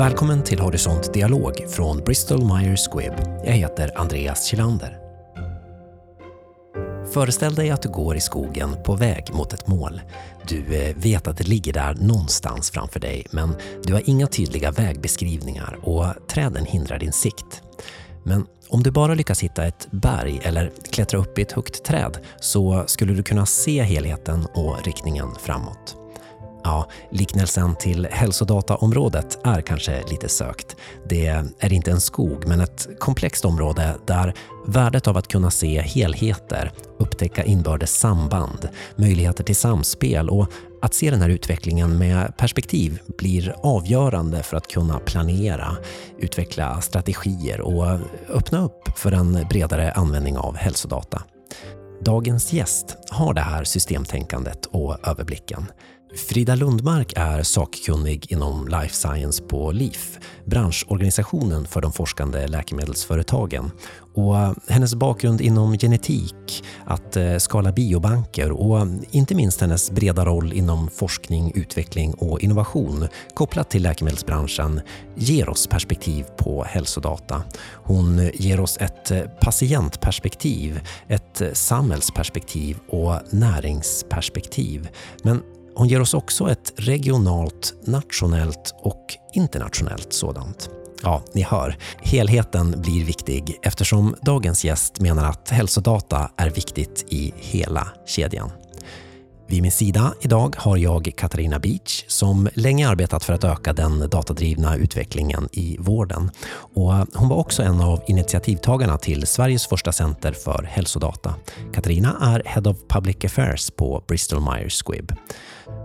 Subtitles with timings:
[0.00, 3.12] Välkommen till Horisont Dialog från Bristol Myers Squibb.
[3.44, 4.98] Jag heter Andreas Kilander.
[7.12, 10.00] Föreställ dig att du går i skogen på väg mot ett mål.
[10.48, 14.70] Du eh, vet att det ligger där någonstans framför dig men du har inga tydliga
[14.70, 17.62] vägbeskrivningar och träden hindrar din sikt.
[18.24, 22.18] Men om du bara lyckas hitta ett berg eller klättra upp i ett högt träd
[22.40, 25.99] så skulle du kunna se helheten och riktningen framåt.
[26.64, 30.76] Ja, liknelsen till hälsodataområdet är kanske lite sökt.
[31.08, 31.26] Det
[31.58, 34.34] är inte en skog, men ett komplext område där
[34.66, 40.46] värdet av att kunna se helheter, upptäcka inbördes samband, möjligheter till samspel och
[40.82, 45.76] att se den här utvecklingen med perspektiv blir avgörande för att kunna planera,
[46.18, 47.86] utveckla strategier och
[48.28, 51.22] öppna upp för en bredare användning av hälsodata.
[52.00, 55.66] Dagens gäst har det här systemtänkandet och överblicken.
[56.14, 63.70] Frida Lundmark är sakkunnig inom life science på LIF, branschorganisationen för de forskande läkemedelsföretagen.
[64.14, 69.90] Och eh, hennes bakgrund inom genetik, att eh, skala biobanker och eh, inte minst hennes
[69.90, 74.80] breda roll inom forskning, utveckling och innovation kopplat till läkemedelsbranschen
[75.14, 77.42] ger oss perspektiv på hälsodata.
[77.72, 84.88] Hon ger oss ett patientperspektiv, ett samhällsperspektiv och näringsperspektiv.
[85.22, 85.42] Men
[85.80, 90.70] hon ger oss också ett regionalt, nationellt och internationellt sådant.
[91.02, 91.76] Ja, ni hör.
[92.02, 98.50] Helheten blir viktig eftersom dagens gäst menar att hälsodata är viktigt i hela kedjan.
[99.48, 104.08] Vid min sida idag har jag Katarina Beach som länge arbetat för att öka den
[104.10, 106.30] datadrivna utvecklingen i vården.
[106.74, 111.34] Och hon var också en av initiativtagarna till Sveriges första center för hälsodata.
[111.74, 115.12] Katarina är Head of Public Affairs på Bristol Myers Squibb.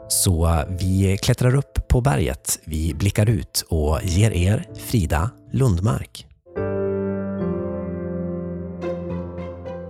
[0.08, 6.28] Så vi klättrar upp på berget, vi blickar ut och ger er Frida Lundmark.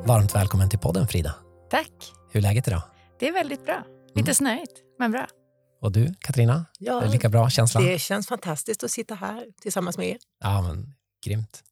[0.08, 1.36] Varmt välkommen till podden Frida.
[1.70, 1.92] Tack.
[2.32, 2.82] Hur är läget idag?
[3.20, 3.84] Det är väldigt bra.
[4.08, 4.36] Lite mm.
[4.36, 5.28] snöigt, men bra.
[5.82, 6.66] Och du, Katarina?
[6.80, 7.82] Ja, är det lika bra känsla?
[7.82, 10.18] Det känns fantastiskt att sitta här tillsammans med er.
[10.44, 10.94] Ja, men
[11.26, 11.64] grymt.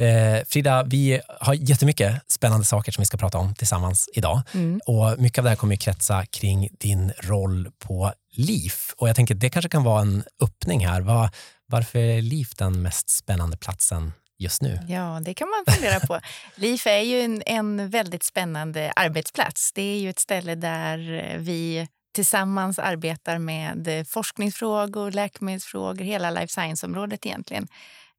[0.00, 4.42] Eh, Frida, vi har jättemycket spännande saker som vi ska prata om tillsammans idag.
[4.54, 4.80] Mm.
[4.86, 8.94] Och mycket av det här kommer att kretsa kring din roll på LIF.
[8.96, 11.00] Och jag tänker att det kanske kan vara en öppning här.
[11.00, 11.30] Var,
[11.66, 14.78] varför är LIF den mest spännande platsen just nu?
[14.88, 16.20] Ja, det kan man fundera på.
[16.54, 19.72] LIF är ju en, en väldigt spännande arbetsplats.
[19.72, 27.26] Det är ju ett ställe där vi tillsammans arbetar med forskningsfrågor, läkemedelsfrågor, hela life science-området
[27.26, 27.68] egentligen.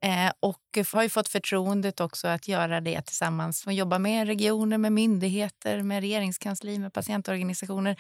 [0.04, 0.62] Eh, och
[0.94, 3.66] har ju fått förtroendet också att göra det tillsammans.
[3.66, 7.96] Och jobba med regioner, med myndigheter, med regeringskansli, med patientorganisationer.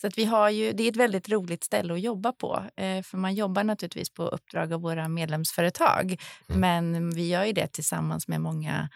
[0.00, 2.64] Så att vi har ju, det är ett väldigt roligt ställe att jobba på.
[2.76, 6.16] Eh, för man jobbar naturligtvis på uppdrag av våra medlemsföretag.
[6.48, 6.60] Mm.
[6.60, 8.88] Men vi gör ju det tillsammans med många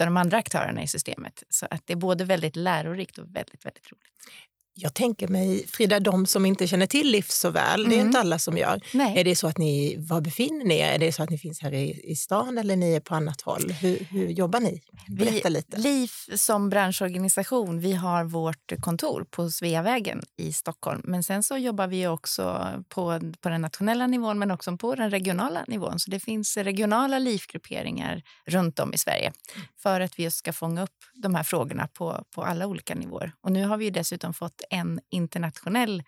[0.00, 1.42] av de andra aktörerna i systemet.
[1.48, 4.12] Så att det är både väldigt lärorikt och väldigt, väldigt roligt.
[4.78, 7.90] Jag tänker mig, Frida, de som inte känner till LIF så väl, mm.
[7.90, 8.06] det är mm.
[8.06, 8.80] inte alla som gör.
[8.94, 9.18] Nej.
[9.18, 10.92] Är det så att ni, var befinner ni er?
[10.92, 13.40] Är det så att ni finns här i, i stan eller ni är på annat
[13.40, 13.70] håll?
[13.70, 14.82] Hur, hur jobbar ni?
[15.08, 15.76] Berätta vi, lite.
[15.76, 21.00] LIF som branschorganisation, vi har vårt kontor på Sveavägen i Stockholm.
[21.04, 25.10] Men sen så jobbar vi också på, på den nationella nivån men också på den
[25.10, 25.98] regionala nivån.
[25.98, 29.32] Så det finns regionala LIF-grupperingar runt om i Sverige
[29.82, 33.32] för att vi ska fånga upp de här frågorna på, på alla olika nivåer.
[33.40, 36.02] Och nu har vi dessutom fått en internationell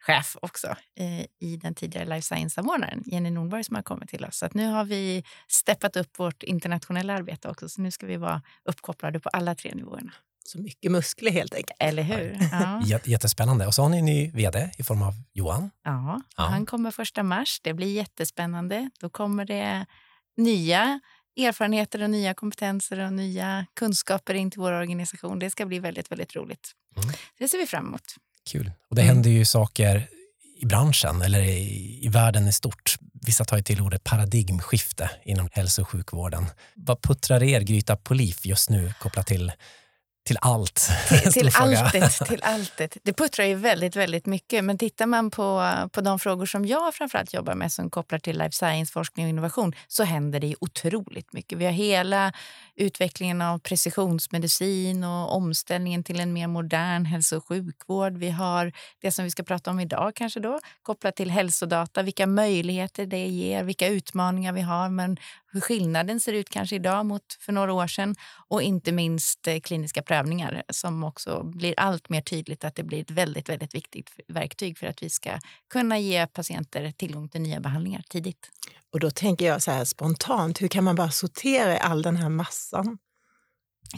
[0.00, 4.36] chef också i, i den tidigare life science-samordnaren, Jenny Nordborg, som har kommit till oss.
[4.36, 8.16] Så att nu har vi steppat upp vårt internationella arbete också, så nu ska vi
[8.16, 10.12] vara uppkopplade på alla tre nivåerna.
[10.44, 11.76] Så mycket muskler helt enkelt.
[11.78, 12.38] Eller hur?
[12.52, 12.82] Ja.
[13.04, 13.66] Jättespännande.
[13.66, 15.70] Och så har ni en ny vd i form av Johan.
[15.84, 17.60] Ja, ja, han kommer första mars.
[17.62, 18.90] Det blir jättespännande.
[19.00, 19.86] Då kommer det
[20.36, 21.00] nya
[21.36, 25.38] erfarenheter och nya kompetenser och nya kunskaper in till vår organisation.
[25.38, 26.74] Det ska bli väldigt, väldigt roligt.
[26.96, 27.10] Mm.
[27.38, 28.14] Det ser vi fram emot.
[28.50, 28.72] Kul.
[28.90, 29.14] Och det mm.
[29.14, 30.08] händer ju saker
[30.60, 32.96] i branschen eller i, i världen i stort.
[33.12, 36.46] Vissa tar ju till ordet paradigmskifte inom hälso och sjukvården.
[36.74, 39.52] Vad puttrar er Gryta på liv just nu kopplat till
[40.30, 40.90] till allt.
[41.08, 42.96] Till, till alltet, till alltet.
[43.02, 44.64] Det puttrar ju väldigt, väldigt mycket.
[44.64, 48.38] Men tittar man på, på de frågor som jag framförallt jobbar med som kopplar till
[48.38, 51.58] life science, forskning och innovation så händer det otroligt mycket.
[51.58, 52.32] Vi har hela
[52.76, 58.16] utvecklingen av precisionsmedicin och omställningen till en mer modern hälso och sjukvård.
[58.16, 58.72] Vi har
[59.02, 63.26] det som vi ska prata om idag kanske då, kopplat till hälsodata, vilka möjligheter det
[63.26, 65.16] ger, vilka utmaningar vi har, men
[65.52, 68.14] hur skillnaden ser ut kanske idag mot för några år sedan
[68.48, 70.19] och inte minst eh, kliniska prövningar
[70.70, 74.86] som också blir allt mer tydligt att det blir ett väldigt, väldigt viktigt verktyg för
[74.86, 75.30] att vi ska
[75.70, 78.50] kunna ge patienter tillgång till nya behandlingar tidigt.
[78.92, 82.28] Och då tänker jag så här spontant, hur kan man bara sortera all den här
[82.28, 82.98] massan?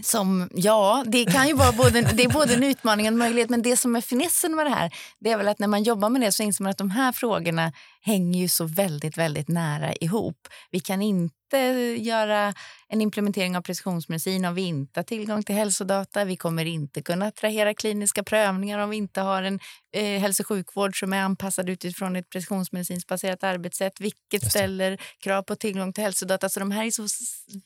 [0.02, 3.50] Som, ja, det kan ju vara både, det är både en utmaning och en möjlighet.
[3.50, 6.08] Men det som är finessen med det här det är väl att när man jobbar
[6.08, 7.72] med det så inser man att de här frågorna
[8.02, 10.49] hänger ju så väldigt, väldigt nära ihop.
[10.70, 11.58] Vi kan inte
[11.99, 12.54] göra
[12.88, 16.25] en implementering av precisionsmedicin om vi inte har tillgång till hälsodata.
[16.25, 19.60] Vi kommer inte kunna attrahera kliniska prövningar om vi inte har en
[19.94, 25.43] eh, hälso och sjukvård som är anpassad utifrån ett precisionsmedicinskt baserat arbetssätt, vilket ställer krav
[25.43, 26.48] på tillgång till hälsodata.
[26.48, 27.06] Så de här är så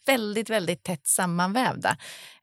[0.06, 1.96] väldigt, väldigt tätt sammanvävda.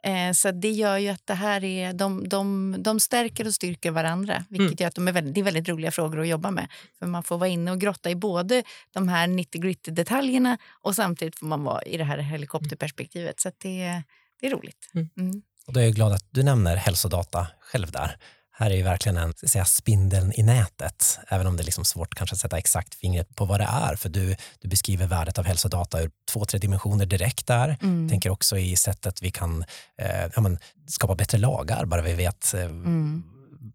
[0.03, 3.91] Eh, så det gör ju att det här är, de, de, de stärker och styrker
[3.91, 4.75] varandra, vilket mm.
[4.79, 6.67] gör att de är väldigt, det är väldigt roliga frågor att jobba med.
[6.99, 8.63] För man får vara inne och grotta i både
[8.93, 13.39] de här 90 detaljerna och samtidigt får man vara i det här helikopterperspektivet.
[13.39, 14.03] Så det,
[14.39, 14.91] det är roligt.
[14.93, 15.09] Mm.
[15.17, 15.41] Mm.
[15.67, 18.17] Och då är jag glad att du nämner hälsodata själv där.
[18.55, 22.15] Här är ju verkligen en säga, spindeln i nätet, även om det är liksom svårt
[22.15, 23.95] kanske att sätta exakt fingret på vad det är.
[23.95, 27.77] För du, du beskriver värdet av hälsodata ur två, tre dimensioner direkt där.
[27.81, 28.09] Mm.
[28.09, 29.65] Tänker också i sättet vi kan
[29.97, 33.23] eh, ja, men, skapa bättre lagar, bara vi vet eh, mm.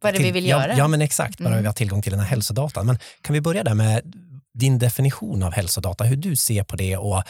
[0.01, 0.77] Vad det vi vill ja, göra.
[0.77, 1.61] Ja, men exakt, bara mm.
[1.61, 2.87] vi har tillgång till den här hälsodatan.
[2.87, 4.15] Men kan vi börja där med
[4.55, 7.23] din definition av hälsodata, hur du ser på det och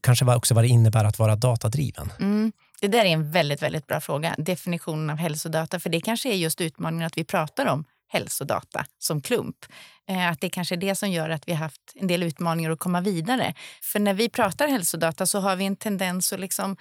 [0.00, 2.12] kanske också vad det innebär att vara datadriven?
[2.20, 2.52] Mm.
[2.80, 4.34] Det där är en väldigt, väldigt bra fråga.
[4.38, 5.80] Definitionen av hälsodata.
[5.80, 9.56] För det kanske är just utmaningen att vi pratar om hälsodata som klump.
[10.08, 12.70] Eh, att det kanske är det som gör att vi har haft en del utmaningar
[12.70, 13.54] att komma vidare.
[13.82, 16.76] För när vi pratar hälsodata så har vi en tendens att liksom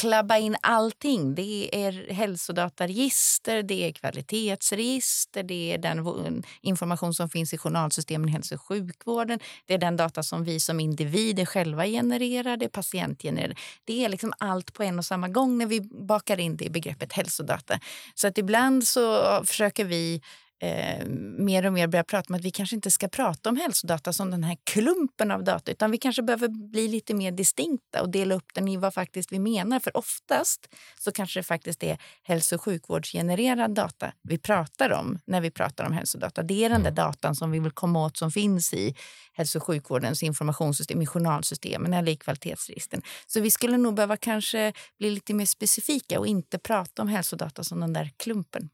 [0.00, 1.34] klabba in allting.
[1.34, 8.32] Det är hälsodataregister, det är kvalitetsregister, det är den information som finns i journalsystemen i
[8.32, 9.40] hälso och sjukvården.
[9.66, 13.54] Det är den data som vi som individer själva genererar, det är patientgenererade.
[13.84, 16.70] Det är liksom allt på en och samma gång när vi bakar in det i
[16.70, 17.80] begreppet hälsodata.
[18.14, 20.22] Så att ibland så försöker vi
[20.60, 21.06] eh,
[21.38, 24.30] mer och mer börjar prata om att vi kanske inte ska prata om hälsodata som
[24.30, 28.34] den här klumpen av data utan vi kanske behöver bli lite mer distinkta och dela
[28.34, 29.80] upp den i vad faktiskt vi menar.
[29.80, 30.68] För oftast
[30.98, 35.84] så kanske det faktiskt är hälso och sjukvårdsgenererad data vi pratar om när vi pratar
[35.84, 36.42] om hälsodata.
[36.42, 36.94] Det är den där mm.
[36.94, 38.94] datan som vi vill komma åt som finns i
[39.32, 43.02] hälso och sjukvårdens informationssystem, i journalsystemen eller i kvalitetsregistren.
[43.26, 47.64] Så vi skulle nog behöva kanske bli lite mer specifika och inte prata om hälsodata
[47.64, 48.70] som den där klumpen.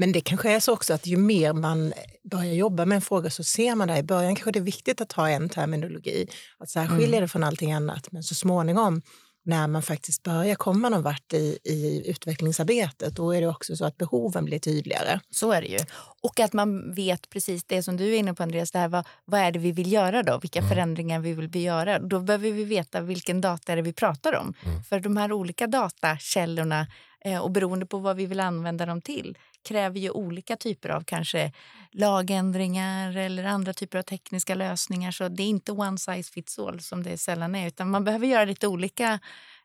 [0.00, 1.92] Men det kanske är så också att ju mer man
[2.30, 3.98] börjar jobba med en fråga så ser man det.
[3.98, 6.26] I början kanske det är viktigt att ha en terminologi,
[6.58, 7.20] att så här skiljer mm.
[7.20, 8.12] det från allting annat.
[8.12, 9.02] Men så småningom
[9.44, 13.84] när man faktiskt börjar komma någon vart i, i utvecklingsarbetet, då är det också så
[13.84, 15.20] att behoven blir tydligare.
[15.30, 15.78] Så är det ju.
[16.22, 19.06] Och att man vet precis det som du är inne på Andreas, det här, vad,
[19.24, 20.38] vad är det vi vill göra då?
[20.38, 20.68] Vilka mm.
[20.68, 21.98] förändringar vi vill göra?
[21.98, 24.54] Då behöver vi veta vilken data är det vi pratar om.
[24.62, 24.82] Mm.
[24.82, 26.86] För de här olika datakällorna
[27.24, 31.04] Eh, och beroende på vad vi vill använda dem till kräver ju olika typer av
[31.04, 31.52] kanske
[31.92, 35.10] lagändringar eller andra typer av tekniska lösningar.
[35.10, 38.26] Så det är inte one size fits all som det sällan är, utan man behöver
[38.26, 39.20] göra lite olika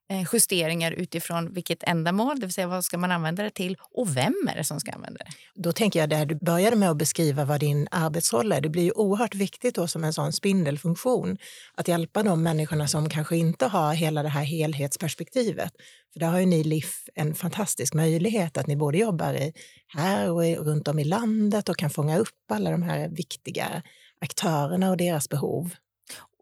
[0.10, 4.18] Eh, justeringar utifrån vilket ändamål, det vill säga vad ska man använda det till och
[4.18, 5.62] vem är det som ska använda det?
[5.62, 8.62] Då tänker jag där du började med att beskriva vad din arbetsroll är.
[8.62, 11.38] Det blir ju oerhört viktigt då som en sån spindelfunktion
[11.74, 15.72] att hjälpa de människorna som kanske inte har hela det här helhetsperspektivet.
[16.14, 19.54] För där har ju ni LIF en fantastisk möjlighet att ni både jobbar i,
[19.88, 23.82] här och runt om i landet och kan fånga upp alla de här viktiga
[24.22, 25.72] aktörerna och deras behov.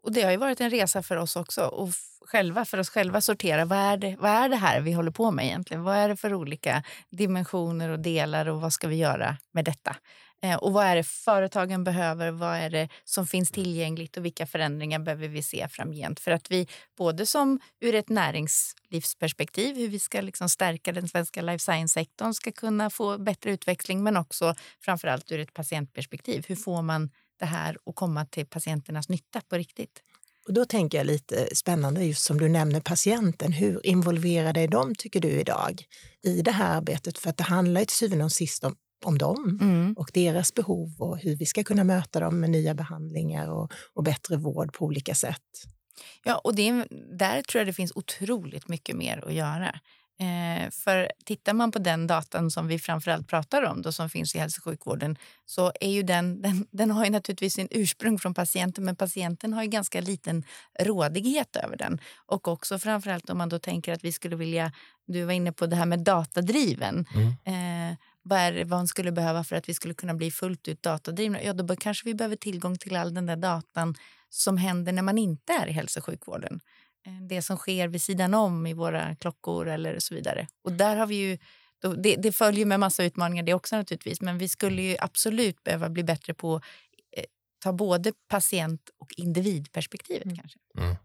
[0.04, 1.64] Och Det har ju varit en resa för oss också.
[1.64, 1.88] Och
[2.20, 5.30] själva, för oss själva sortera vad är, det, vad är det här vi håller på
[5.30, 5.82] med egentligen?
[5.82, 9.96] Vad är det för olika dimensioner och delar och vad ska vi göra med detta?
[10.42, 12.30] Eh, och vad är det företagen behöver?
[12.30, 16.20] Vad är det som finns tillgängligt och vilka förändringar behöver vi se framgent?
[16.20, 16.68] För att vi
[16.98, 22.52] både som ur ett näringslivsperspektiv, hur vi ska liksom stärka den svenska life science-sektorn, ska
[22.52, 26.44] kunna få bättre utväxling, men också framförallt ur ett patientperspektiv.
[26.48, 27.10] Hur får man
[27.44, 30.02] det här att komma till patienternas nytta på riktigt?
[30.46, 33.52] Och då tänker jag lite spännande, just som du nämner patienten.
[33.52, 35.82] Hur involverade är de, tycker du, idag
[36.22, 37.18] i det här arbetet?
[37.18, 39.94] För att det handlar till syvende och sist om, om dem mm.
[39.96, 44.04] och deras behov och hur vi ska kunna möta dem med nya behandlingar och, och
[44.04, 45.42] bättre vård på olika sätt.
[46.24, 46.86] Ja, och det,
[47.18, 49.80] där tror jag det finns otroligt mycket mer att göra.
[50.18, 54.34] Eh, för tittar man på den datan som vi framförallt pratar om, då, som finns
[54.34, 55.16] i hälso och sjukvården,
[55.46, 59.52] så är ju den, den, den har ju naturligtvis sin ursprung från patienten, men patienten
[59.52, 60.44] har ju ganska liten
[60.80, 62.00] rådighet över den.
[62.26, 64.72] Och också framförallt om man då tänker att vi skulle vilja,
[65.06, 67.06] du var inne på det här med datadriven.
[67.14, 67.90] Mm.
[67.90, 70.82] Eh, vad är vad man skulle behöva för att vi skulle kunna bli fullt ut
[70.82, 71.42] datadrivna?
[71.42, 73.94] Ja, då kanske vi behöver tillgång till all den där datan
[74.28, 76.60] som händer när man inte är i hälso och sjukvården.
[77.06, 80.46] Eh, det som sker vid sidan om i våra klockor eller så vidare.
[80.64, 81.38] Och där har vi ju,
[81.96, 85.88] det, det följer med massa utmaningar det också naturligtvis, men vi skulle ju absolut behöva
[85.88, 86.60] bli bättre på
[87.16, 87.24] eh,
[87.62, 90.36] ta både patient och individperspektivet mm.
[90.36, 90.58] kanske.
[90.78, 90.96] Mm.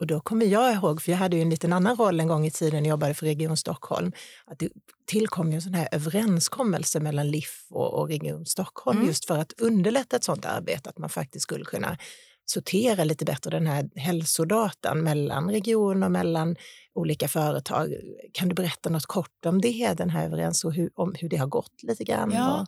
[0.00, 2.46] Och då kommer jag ihåg, för jag hade ju en liten annan roll en gång
[2.46, 4.12] i tiden när jag jobbade för Region Stockholm,
[4.44, 4.68] att det
[5.06, 9.08] tillkom ju en sån här överenskommelse mellan LIF och, och Region Stockholm mm.
[9.08, 11.98] just för att underlätta ett sånt arbete, att man faktiskt skulle kunna
[12.46, 16.56] sortera lite bättre den här hälsodatan mellan regioner och mellan
[16.94, 17.94] olika företag.
[18.32, 21.36] Kan du berätta något kort om det, den här överens och hur, om hur det
[21.36, 22.32] har gått lite grann?
[22.34, 22.66] Ja.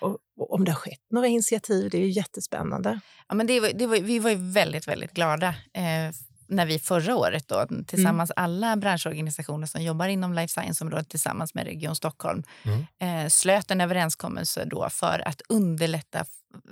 [0.00, 3.00] Och, och, och, om det har skett några initiativ, det är ju jättespännande.
[3.28, 6.12] Ja, men det var, det var, vi var ju väldigt, väldigt glada eh,
[6.48, 8.44] när vi förra året då, tillsammans mm.
[8.44, 12.86] alla branschorganisationer som jobbar inom life science-området tillsammans med Region Stockholm mm.
[12.98, 16.24] eh, slöt en överenskommelse då för att underlätta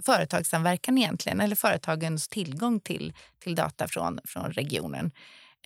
[0.03, 5.11] företagssamverkan egentligen, eller företagens tillgång till, till data från, från regionen.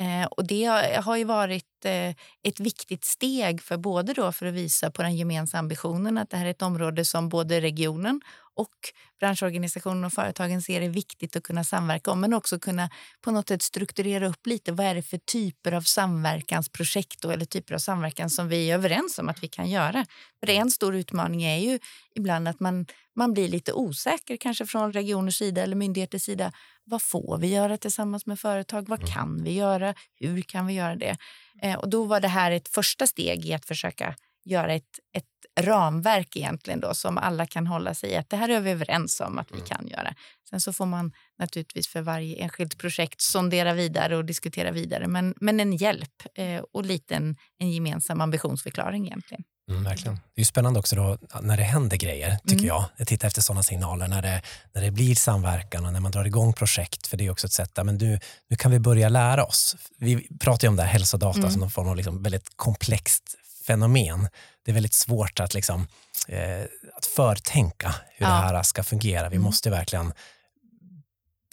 [0.00, 0.64] Eh, och det
[1.04, 5.16] har ju varit eh, ett viktigt steg för både då för att visa på den
[5.16, 8.20] gemensamma ambitionen att det här är ett område som både regionen
[8.58, 8.76] och
[9.20, 13.48] branschorganisationen och företagen ser är viktigt att kunna samverka om men också kunna på något
[13.48, 17.78] sätt strukturera upp lite vad är det för typer av samverkansprojekt då, eller typer av
[17.78, 20.06] samverkan som vi är överens om att vi kan göra.
[20.40, 21.78] För en stor utmaning är ju
[22.14, 22.86] ibland att man,
[23.16, 26.52] man blir lite osäker kanske från regioners sida eller myndigheters sida.
[26.84, 28.88] Vad får vi göra tillsammans med företag?
[28.88, 29.12] Vad mm.
[29.12, 29.94] kan vi göra?
[30.20, 31.16] Hur kan vi göra det?
[31.62, 34.14] Eh, och då var det här ett första steg i att försöka
[34.50, 35.24] göra ett, ett
[35.60, 38.16] ramverk egentligen då, som alla kan hålla sig i.
[38.16, 39.66] Att det här är vi överens om att vi mm.
[39.66, 40.14] kan göra.
[40.50, 45.06] Sen så får man naturligtvis för varje enskilt projekt sondera vidare och diskutera vidare.
[45.06, 49.44] Men, men en hjälp eh, och lite en, en gemensam ambitionsförklaring egentligen.
[49.70, 50.20] Mm, verkligen.
[50.34, 52.66] Det är spännande också då, när det händer grejer, tycker mm.
[52.66, 52.84] jag.
[52.96, 56.24] Jag tittar efter sådana signaler när det, när det blir samverkan och när man drar
[56.24, 57.06] igång projekt.
[57.06, 59.76] För det är också ett sätt, men nu, nu kan vi börja lära oss.
[59.98, 61.50] Vi pratar ju om det här hälsodata mm.
[61.50, 63.34] som någon form av liksom väldigt komplext
[63.68, 64.28] fenomen.
[64.64, 65.86] Det är väldigt svårt att, liksom,
[66.28, 66.62] eh,
[66.94, 68.32] att förtänka hur ja.
[68.32, 69.28] det här ska fungera.
[69.28, 69.44] Vi mm.
[69.44, 70.12] måste verkligen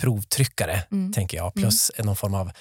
[0.01, 1.13] provtrycka det, mm.
[1.13, 1.53] tänker jag.
[1.53, 2.05] Plus mm.
[2.05, 2.51] någon form av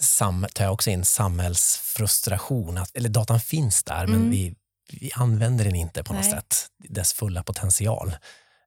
[0.00, 2.78] sam, tar jag också in samhällsfrustration.
[2.78, 4.30] Att, eller datan finns där, men mm.
[4.30, 4.54] vi,
[4.92, 6.32] vi använder den inte på något Nej.
[6.32, 8.16] sätt, dess fulla potential.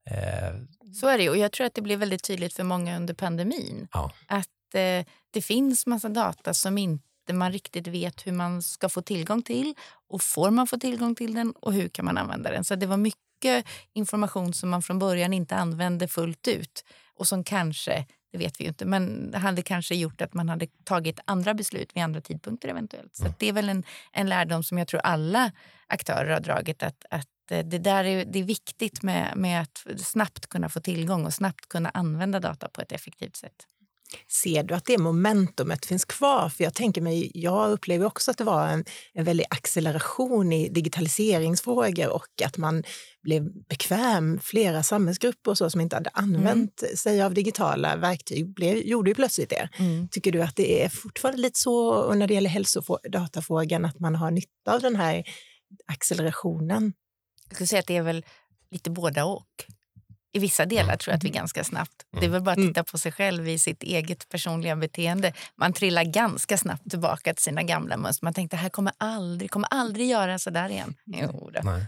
[0.10, 0.54] Eh,
[1.02, 3.88] så är det och jag tror att det blev väldigt tydligt för många under pandemin.
[3.92, 4.12] Ja.
[4.28, 9.02] Att eh, det finns massa data som inte man riktigt vet hur man ska få
[9.02, 9.74] tillgång till.
[10.10, 12.64] Och får man få tillgång till den och hur kan man använda den?
[12.64, 16.86] Så det var mycket information som man från början inte använde fullt ut
[17.16, 20.68] och som kanske, det vet vi ju inte, men hade kanske gjort att man hade
[20.84, 23.16] tagit andra beslut vid andra tidpunkter eventuellt.
[23.16, 25.52] Så det är väl en, en lärdom som jag tror alla
[25.88, 29.86] aktörer har dragit att, att eh, det där är, det är viktigt med, med att
[29.98, 33.68] snabbt kunna få tillgång och snabbt kunna använda data på ett effektivt sätt.
[34.28, 36.50] Ser du att det momentumet finns kvar?
[36.50, 40.70] För jag tänker mig, jag upplever också att det var en, en väldig acceleration i
[40.70, 42.84] digitaliseringsfrågor och att man
[43.24, 44.40] blev bekväm.
[44.44, 46.98] Flera samhällsgrupper och så som inte hade använt mm.
[46.98, 49.70] sig av digitala verktyg blev, gjorde ju plötsligt det.
[49.80, 50.08] Mm.
[50.08, 54.32] Tycker du att det är fortfarande lite så när det gäller hälsodatafrågan att man har
[54.32, 55.24] nytta av den här
[55.86, 56.94] accelerationen?
[57.48, 58.26] Jag skulle säga att det är väl
[58.72, 59.66] lite båda och.
[60.34, 60.98] I vissa delar mm.
[60.98, 61.40] tror jag att vi mm.
[61.40, 61.92] ganska snabbt...
[62.12, 62.32] Det är mm.
[62.32, 65.34] väl bara att titta på sig själv i sitt eget personliga beteende.
[65.56, 68.26] Man trillar ganska snabbt tillbaka till sina gamla mönster.
[68.26, 70.96] Man tänkte här kommer aldrig, kommer aldrig göra så där igen.
[71.06, 71.80] Jo, ja.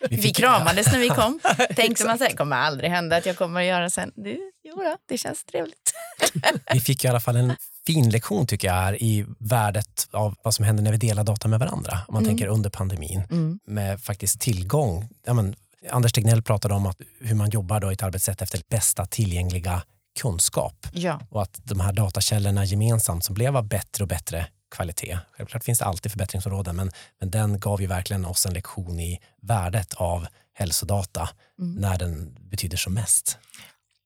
[0.10, 1.40] vi, vi kramades när vi kom.
[1.76, 4.12] Tänkte man så här, kommer aldrig hända att jag kommer att göra sen.
[4.14, 5.92] Det, jo då, det känns trevligt.
[6.72, 7.52] vi fick i alla fall en
[7.86, 11.48] fin lektion tycker jag är i värdet av vad som händer när vi delar data
[11.48, 11.98] med varandra.
[12.08, 12.30] Om man mm.
[12.30, 13.22] tänker under pandemin.
[13.30, 13.58] Mm.
[13.66, 15.08] Med faktiskt tillgång.
[15.26, 15.56] Ja, men,
[15.90, 19.82] Anders Tegnell pratade om att hur man jobbar då i ett arbetssätt efter bästa tillgängliga
[20.20, 20.86] kunskap.
[20.92, 21.20] Ja.
[21.30, 25.18] Och att de här datakällorna gemensamt som blev av bättre och bättre kvalitet.
[25.32, 29.20] Självklart finns det alltid förbättringsområden men, men den gav ju verkligen oss en lektion i
[29.42, 31.74] värdet av hälsodata mm.
[31.74, 33.38] när den betyder som mest.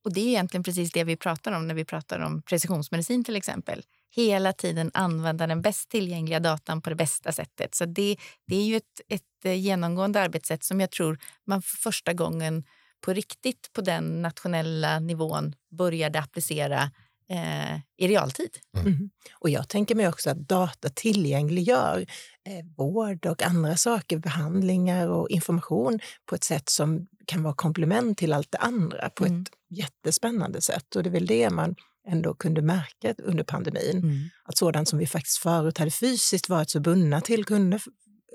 [0.05, 3.37] Och Det är egentligen precis det vi pratar om när vi pratar om precisionsmedicin till
[3.37, 7.75] exempel hela tiden använda den bäst tillgängliga datan på det bästa sättet.
[7.75, 11.77] Så det, det är ju ett, ett eh, genomgående arbetssätt som jag tror man för
[11.77, 12.65] första gången
[13.01, 16.91] på riktigt på den nationella nivån började applicera
[17.31, 18.59] eh, i realtid.
[18.77, 18.87] Mm.
[18.87, 19.11] Mm.
[19.35, 22.07] Och jag tänker mig också att data tillgängliggör
[22.49, 28.19] eh, vård och andra saker, behandlingar och information på ett sätt som kan vara komplement
[28.19, 29.43] till allt det andra på mm.
[29.43, 30.97] ett jättespännande sätt.
[30.97, 31.75] Och det är väl det man
[32.09, 33.99] ändå kunde märka under pandemin.
[33.99, 34.29] Mm.
[34.45, 37.81] Att sådant som vi faktiskt förut hade fysiskt varit så bundna till kunde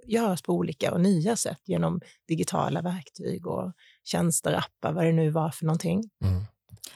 [0.06, 5.30] göras på olika och nya sätt genom digitala verktyg och tjänster, appar, vad det nu
[5.30, 6.10] var för någonting.
[6.24, 6.44] Mm.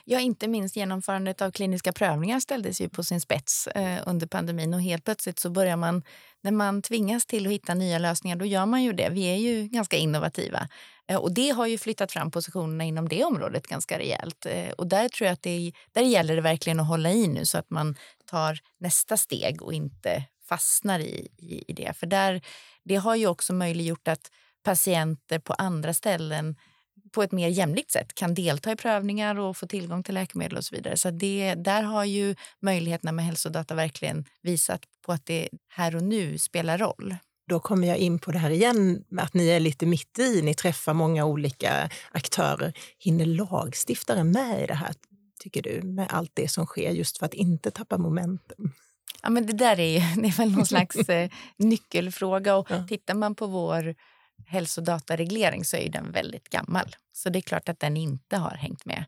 [0.05, 4.73] Ja, inte minst genomförandet av kliniska prövningar ställdes ju på sin spets eh, under pandemin
[4.73, 6.03] och helt plötsligt så börjar man,
[6.41, 9.09] när man tvingas till att hitta nya lösningar, då gör man ju det.
[9.09, 10.67] Vi är ju ganska innovativa
[11.07, 14.45] Eh, och det har ju flyttat fram positionerna inom det området ganska rejält.
[14.45, 17.45] Eh, och där tror jag att det, där gäller det verkligen att hålla i nu
[17.45, 17.95] så att man
[18.25, 21.97] tar nästa steg och inte fastnar i, i, i det.
[21.97, 22.41] För där,
[22.83, 24.31] det har ju också möjliggjort att
[24.63, 26.55] patienter på andra ställen
[27.11, 30.65] på ett mer jämlikt sätt kan delta i prövningar och få tillgång till läkemedel och
[30.65, 30.97] så vidare.
[30.97, 36.03] Så det, där har ju möjligheterna med hälsodata verkligen visat på att det här och
[36.03, 37.15] nu spelar roll.
[37.47, 40.53] Då kommer jag in på det här igen, att ni är lite mitt i, ni
[40.53, 42.73] träffar många olika aktörer.
[42.99, 44.93] Hinner lagstiftaren med i det här,
[45.39, 48.73] tycker du, med allt det som sker, just för att inte tappa momentum?
[49.21, 52.55] Ja, men det där är, det är väl någon slags eh, nyckelfråga.
[52.55, 52.87] Och ja.
[52.87, 53.95] Tittar man på vår
[54.45, 56.95] hälsodatareglering så är den väldigt gammal.
[57.13, 59.05] Så det är klart att den inte har hängt med.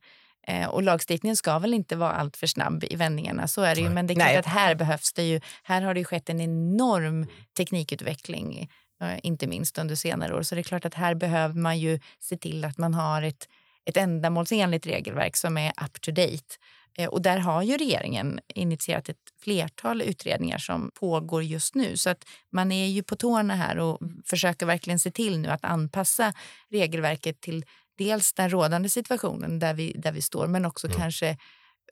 [0.50, 3.90] Eh, och lagstiftningen ska väl inte vara alltför snabb i vändningarna, så är det ju.
[3.90, 4.38] Men det är klart Nej.
[4.38, 5.42] att här behövs det ju.
[5.64, 7.28] Här har det skett en enorm
[7.58, 8.70] teknikutveckling,
[9.02, 10.42] eh, inte minst under senare år.
[10.42, 13.48] Så det är klart att här behöver man ju se till att man har ett,
[13.86, 16.56] ett ändamålsenligt regelverk som är up to date.
[16.98, 21.98] Eh, och där har ju regeringen initierat ett flertal utredningar som pågår just nu.
[21.98, 25.66] Så att man är ju på tårna här och försöker verkligen se till nu att
[25.66, 26.34] anpassa
[26.72, 27.66] regelverket till
[28.00, 31.00] dels den rådande situationen där vi, där vi står men också mm.
[31.00, 31.38] kanske,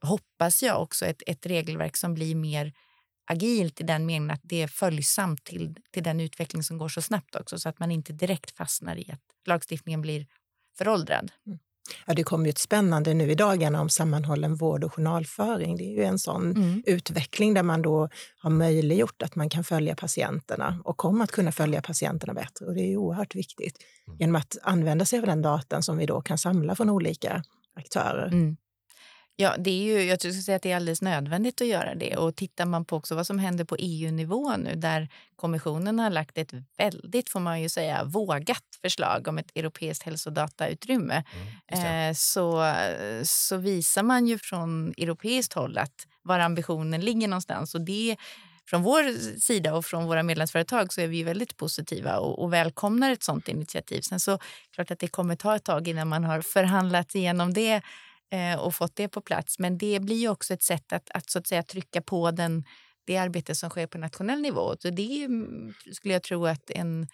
[0.01, 2.73] hoppas jag, också ett, ett regelverk som blir mer
[3.31, 7.01] agilt i den meningen att det är följsamt till, till den utveckling som går så
[7.01, 10.27] snabbt också så att man inte direkt fastnar i att lagstiftningen blir
[10.77, 11.31] föråldrad.
[11.45, 11.59] Mm.
[12.05, 15.77] Ja, det kommer ju ett spännande nu i dagarna om sammanhållen vård och journalföring.
[15.77, 16.83] Det är ju en sån mm.
[16.85, 21.51] utveckling där man då har möjliggjort att man kan följa patienterna och kommer att kunna
[21.51, 22.65] följa patienterna bättre.
[22.65, 23.77] Och det är oerhört viktigt
[24.07, 24.17] mm.
[24.19, 27.43] genom att använda sig av den datan som vi då kan samla från olika
[27.75, 28.27] aktörer.
[28.27, 28.57] Mm.
[29.39, 32.17] Ja, det är ju, jag skulle säga att det är alldeles nödvändigt att göra det.
[32.17, 36.37] Och tittar man på också vad som händer på EU-nivå nu där kommissionen har lagt
[36.37, 41.23] ett väldigt, får man ju säga, vågat förslag om ett europeiskt hälsodatautrymme
[41.71, 42.75] mm, eh, så,
[43.23, 47.75] så visar man ju från europeiskt håll att var ambitionen ligger någonstans.
[47.75, 48.15] Och det
[48.69, 53.11] från vår sida och från våra medlemsföretag så är vi väldigt positiva och, och välkomnar
[53.11, 54.01] ett sånt initiativ.
[54.01, 54.39] Sen så
[54.75, 57.81] klart att det kommer ta ett tag innan man har förhandlat igenom det
[58.31, 59.59] Eh, och fått det på plats.
[59.59, 62.63] Men det blir också ett sätt att, att, så att säga, trycka på den,
[63.05, 64.75] det arbete som sker på nationell nivå.
[64.79, 67.07] Så det är, mm, skulle jag tro att en,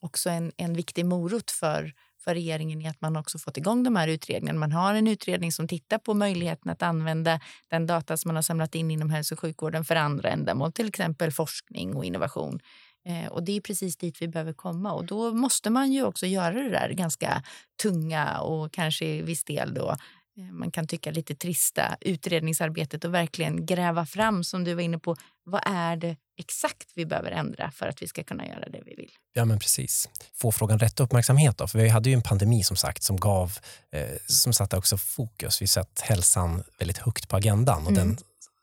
[0.00, 1.92] också en, en viktig morot för,
[2.24, 4.58] för regeringen i att man också fått igång de här utredningarna.
[4.58, 8.42] Man har en utredning som tittar på möjligheten att använda den data som man har
[8.42, 12.60] samlat in inom hälso och sjukvården för andra ändamål, till exempel forskning och innovation.
[13.06, 16.26] Eh, och det är precis dit vi behöver komma och då måste man ju också
[16.26, 17.42] göra det där ganska
[17.82, 19.96] tunga och kanske i viss del då
[20.36, 25.16] man kan tycka lite trista utredningsarbetet och verkligen gräva fram, som du var inne på,
[25.44, 28.94] vad är det exakt vi behöver ändra för att vi ska kunna göra det vi
[28.94, 29.10] vill?
[29.32, 30.08] Ja, men precis.
[30.34, 33.58] Få frågan rätt uppmärksamhet då, för vi hade ju en pandemi som sagt som gav,
[33.92, 35.62] eh, som satte också fokus.
[35.62, 38.08] Vi satt hälsan väldigt högt på agendan och mm.
[38.08, 38.18] den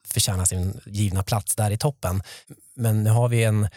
[0.07, 2.23] förtjänar sin givna plats där i toppen.
[2.75, 3.67] Men nu har vi en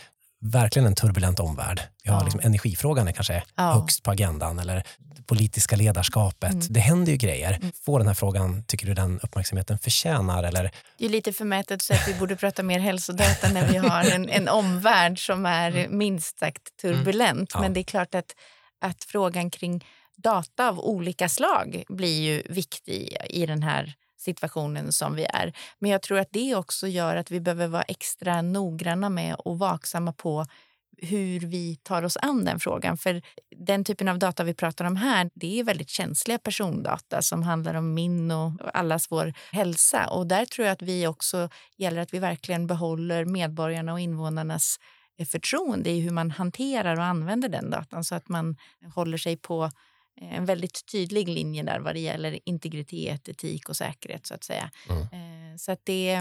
[0.44, 1.80] verkligen en turbulent omvärld.
[2.04, 2.24] Vi har ja.
[2.24, 3.72] liksom, energifrågan är kanske ja.
[3.72, 4.82] högst på agendan eller
[5.26, 6.52] politiska ledarskapet.
[6.52, 6.66] Mm.
[6.70, 7.52] Det händer ju grejer.
[7.52, 7.72] Mm.
[7.84, 10.42] Får den här frågan, tycker du den uppmärksamheten förtjänar?
[10.42, 10.70] Eller?
[10.98, 14.10] Det är lite förmätet att säga att vi borde prata mer hälsodata när vi har
[14.10, 15.98] en, en omvärld som är mm.
[15.98, 17.38] minst sagt turbulent.
[17.38, 17.46] Mm.
[17.54, 17.60] Ja.
[17.60, 18.34] Men det är klart att,
[18.80, 19.84] att frågan kring
[20.16, 25.52] data av olika slag blir ju viktig i den här situationen som vi är.
[25.78, 29.58] Men jag tror att det också gör att vi behöver vara extra noggranna med och
[29.58, 30.46] vaksamma på
[30.98, 32.96] hur vi tar oss an den frågan.
[32.96, 33.22] För
[33.56, 37.74] den typen av data vi pratar om här, det är väldigt känsliga persondata som handlar
[37.74, 40.06] om min och allas vår hälsa.
[40.06, 44.76] Och där tror jag att vi också gäller att vi verkligen behåller medborgarna och invånarnas
[45.18, 48.56] eh, förtroende i hur man hanterar och använder den datan så att man
[48.94, 49.70] håller sig på
[50.16, 54.26] en väldigt tydlig linje där vad det gäller integritet, etik och säkerhet.
[54.26, 54.70] så att säga.
[54.88, 55.02] Mm.
[55.02, 56.20] Eh, så att det,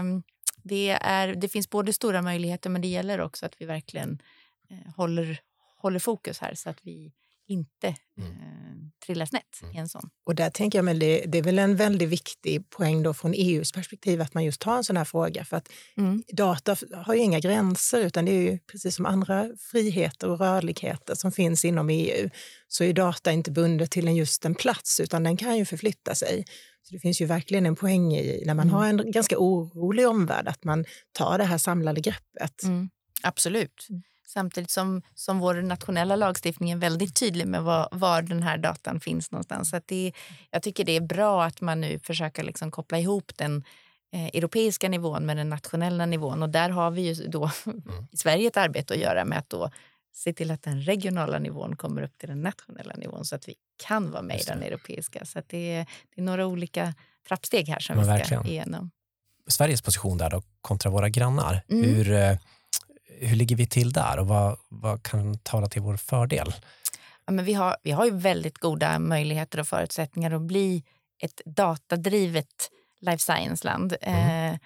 [0.62, 4.22] det, är, det finns både stora möjligheter men det gäller också att vi verkligen
[4.70, 5.40] eh, håller,
[5.76, 7.12] håller fokus här så att vi
[7.48, 8.30] inte mm.
[8.32, 8.74] eh,
[9.06, 9.74] trillar snett mm.
[9.74, 10.10] i en sån.
[10.26, 13.34] Och där tänker jag, men det, det, är väl en väldigt viktig poäng då från
[13.34, 15.44] EUs perspektiv att man just tar en sån här fråga.
[15.44, 16.22] För att mm.
[16.32, 21.14] data har ju inga gränser utan det är ju precis som andra friheter och rörligheter
[21.14, 22.30] som finns inom EU
[22.68, 26.14] så är data inte bundet till en just en plats utan den kan ju förflytta
[26.14, 26.44] sig.
[26.82, 28.74] Så det finns ju verkligen en poäng i, när man mm.
[28.74, 32.62] har en ganska orolig omvärld, att man tar det här samlade greppet.
[32.62, 32.88] Mm.
[33.22, 33.86] Absolut.
[34.34, 39.00] Samtidigt som, som vår nationella lagstiftning är väldigt tydlig med var, var den här datan
[39.00, 39.70] finns någonstans.
[39.70, 40.12] Så det,
[40.50, 43.64] jag tycker det är bra att man nu försöker liksom koppla ihop den
[44.12, 46.42] eh, europeiska nivån med den nationella nivån.
[46.42, 48.06] Och där har vi ju då mm.
[48.12, 49.70] i Sverige ett arbete att göra med att då
[50.12, 53.54] se till att den regionala nivån kommer upp till den nationella nivån så att vi
[53.86, 55.24] kan vara med i den europeiska.
[55.24, 56.94] Så det är, det är några olika
[57.28, 58.46] trappsteg här som Men vi ska verkligen.
[58.46, 58.90] igenom.
[59.46, 61.62] Sveriges position där då kontra våra grannar.
[61.68, 61.84] Mm.
[61.84, 62.36] Hur, eh,
[63.18, 66.54] hur ligger vi till där och vad, vad kan tala till vår fördel?
[67.26, 70.84] Ja, men vi, har, vi har ju väldigt goda möjligheter och förutsättningar att bli
[71.22, 73.96] ett datadrivet life science-land.
[74.00, 74.52] Mm.
[74.52, 74.58] Eh,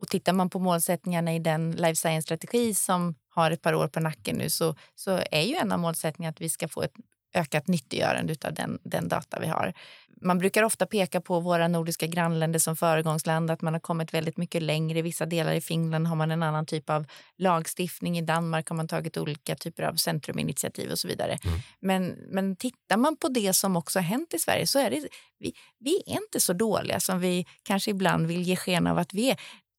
[0.00, 4.00] och tittar man på målsättningarna i den life science-strategi som har ett par år på
[4.00, 6.94] nacken nu så, så är ju en av målsättningarna att vi ska få ett
[7.36, 9.72] ökat nyttiggörande av den, den data vi har.
[10.20, 14.36] Man brukar ofta peka på våra nordiska grannländer som föregångsland, att man har kommit väldigt
[14.36, 14.98] mycket längre.
[14.98, 18.18] I vissa delar i Finland har man en annan typ av lagstiftning.
[18.18, 21.38] I Danmark har man tagit olika typer av centruminitiativ och så vidare.
[21.44, 21.58] Mm.
[21.80, 25.08] Men, men tittar man på det som också har hänt i Sverige så är det,
[25.38, 29.14] vi, vi är inte så dåliga som vi kanske ibland vill ge sken av att
[29.14, 29.36] vi är.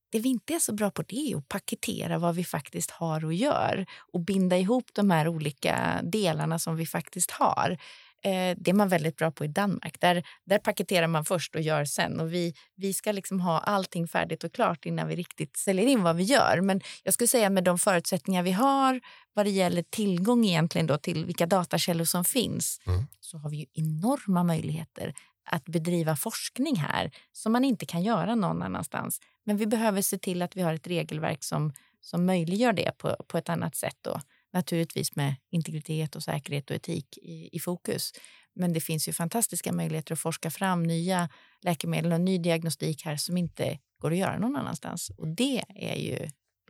[0.09, 3.25] Det vi inte är så bra på det är att paketera vad vi faktiskt har
[3.25, 7.77] och gör och binda ihop de här olika delarna som vi faktiskt har.
[8.23, 9.99] Eh, det är man väldigt bra på i Danmark.
[9.99, 12.19] Där, där paketerar man först och gör sen.
[12.19, 16.03] Och vi, vi ska liksom ha allting färdigt och klart innan vi riktigt säljer in
[16.03, 16.61] vad vi gör.
[16.61, 19.01] Men jag skulle säga med de förutsättningar vi har
[19.33, 23.07] vad det gäller tillgång egentligen då till vilka datakällor som finns mm.
[23.19, 25.13] så har vi ju enorma möjligheter
[25.47, 29.19] att bedriva forskning här som man inte kan göra någon annanstans.
[29.45, 33.15] Men vi behöver se till att vi har ett regelverk som, som möjliggör det på,
[33.27, 33.97] på ett annat sätt.
[34.01, 34.21] Då.
[34.53, 38.11] Naturligtvis med integritet och säkerhet och etik i, i fokus.
[38.55, 41.29] Men det finns ju fantastiska möjligheter att forska fram nya
[41.61, 45.11] läkemedel och ny diagnostik här som inte går att göra någon annanstans.
[45.17, 46.15] Och det är ju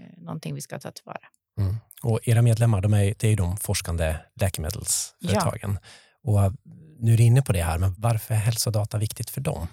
[0.02, 1.28] eh, någonting vi ska ta tillvara.
[1.60, 1.76] Mm.
[2.04, 5.80] Och era medlemmar, de är, det är ju de forskande läkemedelsföretagen.
[5.82, 5.90] Ja.
[6.28, 6.54] Och
[7.00, 9.68] nu är du inne på det här, men varför är hälsodata viktigt för dem?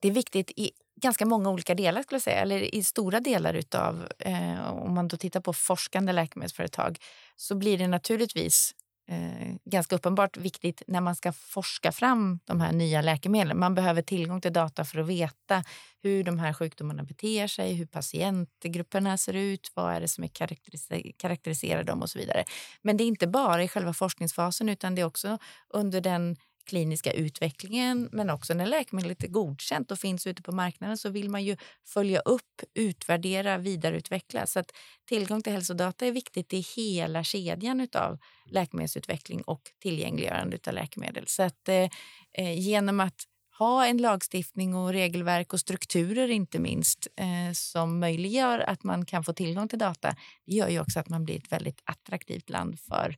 [0.00, 0.70] Det är viktigt i
[1.00, 5.08] ganska många olika delar, skulle jag säga, eller i stora delar utav, eh, om man
[5.08, 6.98] då tittar på forskande läkemedelsföretag,
[7.36, 8.74] så blir det naturligtvis
[9.08, 13.58] eh, ganska uppenbart viktigt när man ska forska fram de här nya läkemedlen.
[13.58, 15.64] Man behöver tillgång till data för att veta
[16.02, 20.28] hur de här sjukdomarna beter sig, hur patientgrupperna ser ut, vad är det som är
[20.28, 22.44] karaktäriser karaktäriserar dem och så vidare.
[22.82, 25.38] Men det är inte bara i själva forskningsfasen utan det är också
[25.68, 26.36] under den
[26.66, 31.30] kliniska utvecklingen men också när läkemedlet är godkänt och finns ute på marknaden så vill
[31.30, 34.46] man ju följa upp, utvärdera, vidareutveckla.
[34.46, 34.72] Så att
[35.08, 38.18] tillgång till hälsodata är viktigt i hela kedjan av
[38.50, 41.24] läkemedelsutveckling och tillgängliggörande av läkemedel.
[41.26, 41.88] Så att eh,
[42.32, 43.24] eh, genom att
[43.58, 49.24] ha en lagstiftning och regelverk och strukturer inte minst eh, som möjliggör att man kan
[49.24, 50.16] få tillgång till data.
[50.46, 53.16] Det gör ju också att man blir ett väldigt attraktivt land för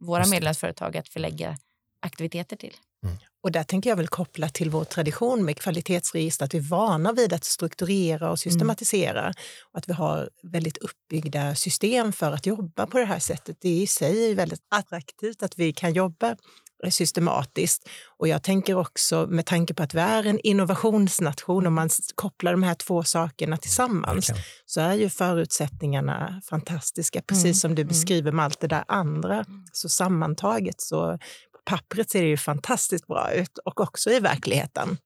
[0.00, 1.58] våra medlemsföretag att förlägga
[2.00, 2.74] aktiviteter till.
[3.04, 3.16] Mm.
[3.42, 7.12] Och där tänker jag väl koppla till vår tradition med kvalitetsregister, att vi är vana
[7.12, 9.20] vid att strukturera och systematisera.
[9.20, 9.34] Mm.
[9.72, 13.56] Och att vi har väldigt uppbyggda system för att jobba på det här sättet.
[13.60, 16.36] Det i sig är väldigt attraktivt att vi kan jobba
[16.90, 17.88] systematiskt.
[18.18, 22.52] Och jag tänker också med tanke på att vi är en innovationsnation, om man kopplar
[22.52, 27.82] de här två sakerna tillsammans, mm, så är ju förutsättningarna fantastiska, precis mm, som du
[27.82, 27.88] mm.
[27.88, 29.44] beskriver med allt det där andra.
[29.72, 31.18] Så sammantaget så
[31.68, 34.98] pappret ser det ju fantastiskt bra ut och också i verkligheten.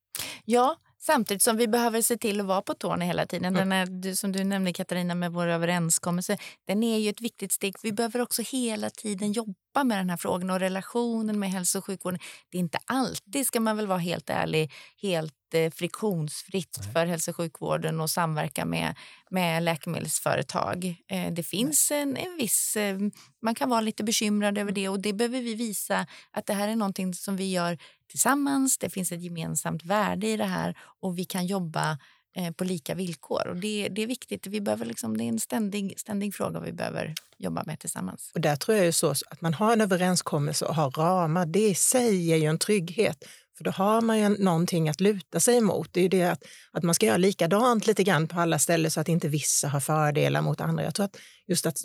[0.45, 3.55] Ja, Samtidigt som vi behöver se till att vara på tårna hela tiden.
[3.55, 7.75] Den är, som du nämnde Katarina med vår överenskommelse, den är ju ett viktigt steg.
[7.83, 11.85] Vi behöver också hela tiden jobba med den här frågan och relationen med hälso och
[11.85, 12.21] sjukvården.
[12.51, 14.73] Det är inte alltid, ska man väl vara helt ärlig,
[15.03, 15.35] helt
[15.75, 16.93] friktionsfritt Nej.
[16.93, 18.95] för hälso och sjukvården och samverka med,
[19.31, 20.97] med läkemedelsföretag.
[21.09, 22.77] Eh, det finns en, en viss...
[22.77, 22.99] Eh,
[23.43, 26.69] man kan vara lite bekymrad över det och det behöver vi visa att det här
[26.69, 27.79] är någonting som vi gör
[28.11, 28.79] tillsammans.
[28.79, 31.99] Det finns ett gemensamt värde i det här och vi kan jobba
[32.37, 33.47] eh, på lika villkor.
[33.49, 34.47] Och det, det är viktigt.
[34.47, 38.31] Vi behöver liksom, det är en ständig, ständig fråga vi behöver jobba med tillsammans.
[38.35, 41.47] Och där tror jag ju så att man har en överenskommelse och har ramar.
[41.47, 43.25] Det i sig ger ju en trygghet.
[43.63, 45.89] För då har man ju någonting att luta sig emot.
[45.93, 48.91] Det är ju det att, att man ska göra likadant lite grann på alla ställen
[48.91, 50.85] så att inte vissa har fördelar mot andra.
[50.85, 51.77] Jag tror att just att,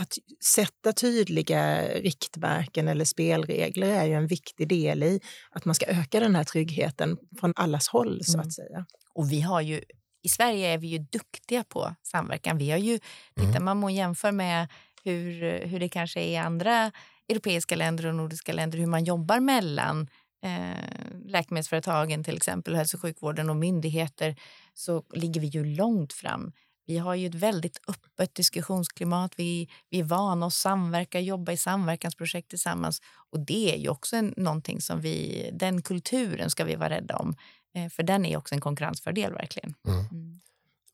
[0.00, 0.14] att
[0.44, 6.20] sätta tydliga riktmärken eller spelregler är ju en viktig del i att man ska öka
[6.20, 8.50] den här tryggheten från allas håll så att mm.
[8.50, 8.86] säga.
[9.14, 9.82] Och vi har ju
[10.22, 12.58] i Sverige är vi ju duktiga på samverkan.
[12.58, 12.98] Vi har ju,
[13.36, 13.48] mm.
[13.48, 14.68] tittar man och jämför med
[15.04, 16.92] hur, hur det kanske är i andra
[17.28, 20.08] europeiska länder och nordiska länder, hur man jobbar mellan
[20.42, 24.36] eh, läkemedelsföretagen till exempel, hälso och sjukvården och myndigheter
[24.74, 26.52] så ligger vi ju långt fram.
[26.86, 29.32] Vi har ju ett väldigt öppet diskussionsklimat.
[29.36, 33.00] Vi, vi är vana att samverka, jobba i samverkansprojekt tillsammans.
[33.30, 37.16] Och det är ju också en, någonting som vi, den kulturen ska vi vara rädda
[37.16, 37.34] om.
[37.74, 39.74] Eh, för den är också en konkurrensfördel verkligen.
[39.88, 39.98] Mm.
[39.98, 40.40] Mm.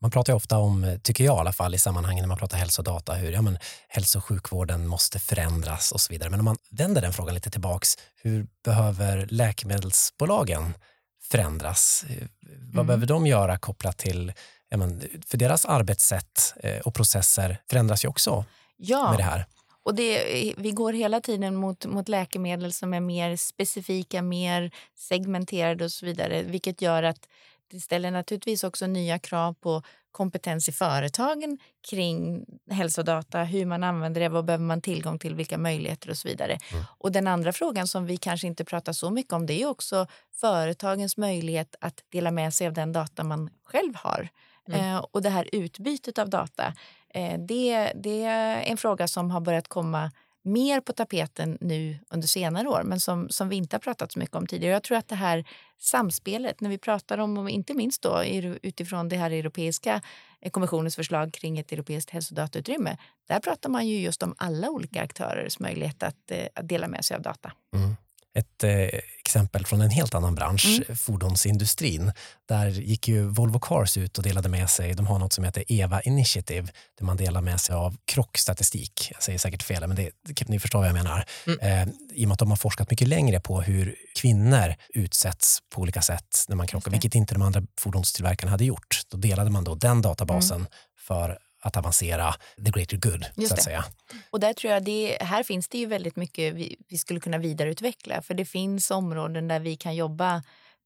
[0.00, 3.14] Man pratar ofta om, tycker jag i alla fall, i sammanhangen när man pratar hälsodata,
[3.14, 3.58] hur ja, men,
[3.88, 6.30] hälso och sjukvården måste förändras och så vidare.
[6.30, 10.74] Men om man vänder den frågan lite tillbaks, hur behöver läkemedelsbolagen
[11.22, 12.04] förändras?
[12.40, 12.86] Vad mm.
[12.86, 14.32] behöver de göra kopplat till,
[14.68, 18.44] ja, men, för deras arbetssätt eh, och processer förändras ju också
[18.76, 19.10] ja.
[19.10, 19.46] med det här.
[19.82, 25.84] Och det, vi går hela tiden mot, mot läkemedel som är mer specifika, mer segmenterade
[25.84, 27.28] och så vidare, vilket gör att
[27.70, 31.58] det ställer naturligtvis också nya krav på kompetens i företagen
[31.90, 36.28] kring hälsodata, hur man använder det, vad behöver man tillgång till, vilka möjligheter och så
[36.28, 36.58] vidare.
[36.72, 36.84] Mm.
[36.98, 40.06] Och den andra frågan som vi kanske inte pratar så mycket om, det är också
[40.32, 44.28] företagens möjlighet att dela med sig av den data man själv har.
[44.68, 44.80] Mm.
[44.80, 46.74] Eh, och det här utbytet av data,
[47.14, 50.10] eh, det, det är en fråga som har börjat komma
[50.48, 54.18] mer på tapeten nu under senare år men som, som vi inte har pratat så
[54.18, 54.72] mycket om tidigare.
[54.72, 55.44] Jag tror att det här
[55.78, 58.24] samspelet, när vi pratar om, inte minst då
[58.62, 60.02] utifrån det här europeiska
[60.50, 62.96] kommissionens förslag kring ett europeiskt hälsodatautrymme,
[63.28, 67.04] där pratar man ju just om alla olika aktörers möjlighet att, eh, att dela med
[67.04, 67.52] sig av data.
[67.74, 67.96] Mm
[68.38, 70.96] ett eh, exempel från en helt annan bransch, mm.
[70.96, 72.12] fordonsindustrin.
[72.48, 75.64] Där gick ju Volvo Cars ut och delade med sig, de har något som heter
[75.68, 79.08] EVA Initiative, där man delar med sig av krockstatistik.
[79.12, 80.10] Jag säger säkert fel, men det,
[80.48, 81.24] ni förstår vad jag menar.
[81.46, 81.58] Mm.
[81.60, 85.80] Eh, I och med att de har forskat mycket längre på hur kvinnor utsätts på
[85.80, 89.00] olika sätt när man krockar, vilket inte de andra fordonstillverkarna hade gjort.
[89.08, 90.70] Då delade man då den databasen mm.
[90.98, 93.24] för att avancera the greater good.
[93.36, 93.62] Just så att det.
[93.62, 93.84] säga.
[94.30, 97.38] Och där tror jag det, här finns det ju väldigt mycket vi, vi, skulle kunna
[97.38, 98.22] vidareutveckla.
[98.22, 100.42] För det finns områden där vi kan jobba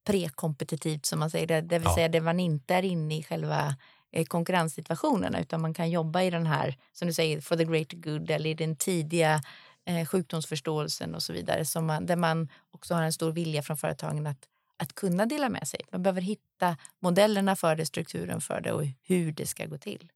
[0.07, 1.47] prekompetitivt som man säger.
[1.47, 1.95] Det, det vill ja.
[1.95, 3.77] säga där man inte är inne i själva
[4.13, 7.97] eh, konkurrenssituationerna utan man kan jobba i den här, som du säger, for the greater
[7.97, 9.43] good eller i den tidiga
[9.87, 11.65] eh, sjukdomsförståelsen och så vidare.
[11.65, 15.49] Som man, där man också har en stor vilja från företagen att, att kunna dela
[15.49, 15.81] med sig.
[15.93, 20.11] Man behöver hitta modellerna för det, strukturen för det och hur det ska gå till.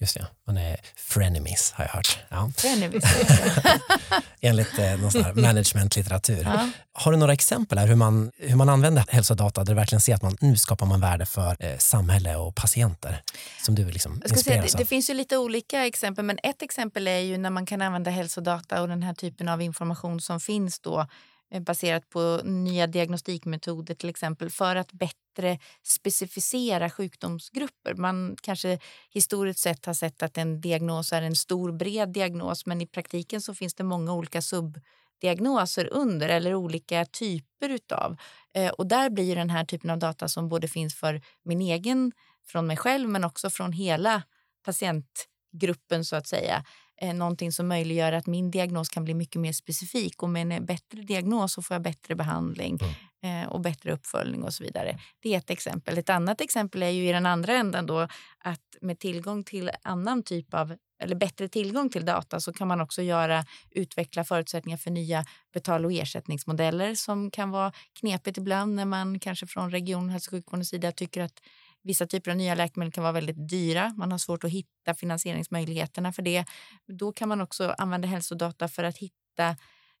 [0.00, 2.18] Just det, man är frenemies har jag hört.
[2.28, 2.50] Ja.
[2.56, 3.04] Frenemies,
[4.40, 6.42] Enligt eh, någon sån här managementlitteratur.
[6.44, 6.70] Ja.
[6.92, 10.14] Har du några exempel här hur man, hur man använder hälsodata där du verkligen ser
[10.14, 13.22] att man, nu skapar man värde för eh, samhälle och patienter?
[13.62, 17.08] Som du liksom jag säga, det, det finns ju lite olika exempel, men ett exempel
[17.08, 20.80] är ju när man kan använda hälsodata och den här typen av information som finns
[20.80, 21.06] då
[21.50, 27.94] Eh, baserat på nya diagnostikmetoder till exempel för att bättre specificera sjukdomsgrupper.
[27.94, 28.78] Man kanske
[29.10, 33.40] historiskt sett har sett att en diagnos är en stor bred diagnos men i praktiken
[33.40, 38.16] så finns det många olika subdiagnoser under eller olika typer utav.
[38.54, 42.12] Eh, och där blir den här typen av data som både finns för min egen,
[42.46, 44.22] från mig själv men också från hela
[44.64, 46.64] patientgruppen så att säga
[47.00, 50.22] eh, någonting som möjliggör att min diagnos kan bli mycket mer specifik.
[50.22, 52.78] Och med en bättre diagnos så får jag bättre behandling
[53.22, 53.44] mm.
[53.44, 54.98] eh, och bättre uppföljning och så vidare.
[55.22, 55.98] Det är ett exempel.
[55.98, 58.00] Ett annat exempel är ju i den andra änden då
[58.38, 62.80] att med tillgång till annan typ av eller bättre tillgång till data så kan man
[62.80, 68.84] också göra, utveckla förutsättningar för nya betal och ersättningsmodeller som kan vara knepigt ibland när
[68.84, 71.40] man kanske från region hälso och sjukvårdens sida tycker att
[71.88, 73.94] Vissa typer av nya läkemedel kan vara väldigt dyra.
[73.96, 76.44] Man har svårt att hitta finansieringsmöjligheterna för det.
[76.86, 79.48] Då kan man också använda hälsodata för att hitta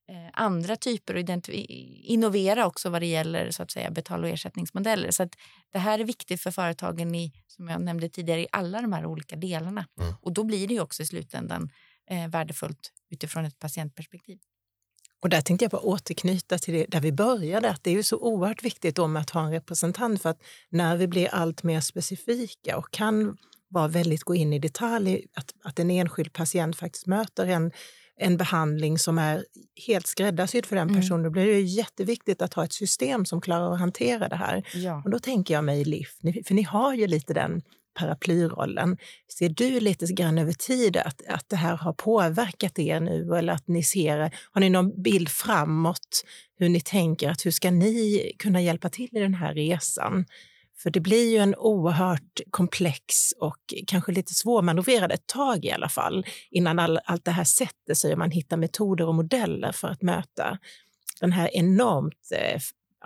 [0.08, 1.54] eh, andra typer och
[2.04, 5.10] innovera också vad det gäller så att säga, betal och ersättningsmodeller.
[5.10, 5.28] Så
[5.72, 9.06] det här är viktigt för företagen i, som jag nämnde tidigare, i alla de här
[9.06, 9.86] olika delarna.
[10.00, 10.14] Mm.
[10.22, 11.70] Och då blir det också i slutändan
[12.10, 14.38] eh, värdefullt utifrån ett patientperspektiv.
[15.20, 18.02] Och där tänkte jag bara återknyta till det där vi började, att det är ju
[18.02, 21.80] så oerhört viktigt med att ha en representant för att när vi blir allt mer
[21.80, 23.36] specifika och kan
[23.68, 27.72] vara väldigt gå in i detalj, att, att en enskild patient faktiskt möter en,
[28.16, 29.44] en behandling som är
[29.86, 31.00] helt skräddarsydd för den mm.
[31.00, 31.24] personen, mm.
[31.24, 34.66] då blir det jätteviktigt att ha ett system som klarar att hantera det här.
[34.74, 35.02] Ja.
[35.04, 37.62] Och då tänker jag mig LIF, för ni har ju lite den
[37.98, 38.96] paraplyrollen.
[39.38, 43.52] Ser du lite grann över tid att, att det här har påverkat er nu eller
[43.52, 44.18] att ni ser,
[44.52, 46.24] har ni någon bild framåt
[46.58, 50.24] hur ni tänker att hur ska ni kunna hjälpa till i den här resan?
[50.82, 55.88] För det blir ju en oerhört komplex och kanske lite svårmanövrerad ett tag i alla
[55.88, 59.88] fall innan all, allt det här sätter sig och man hittar metoder och modeller för
[59.88, 60.58] att möta
[61.20, 62.60] den här enormt eh,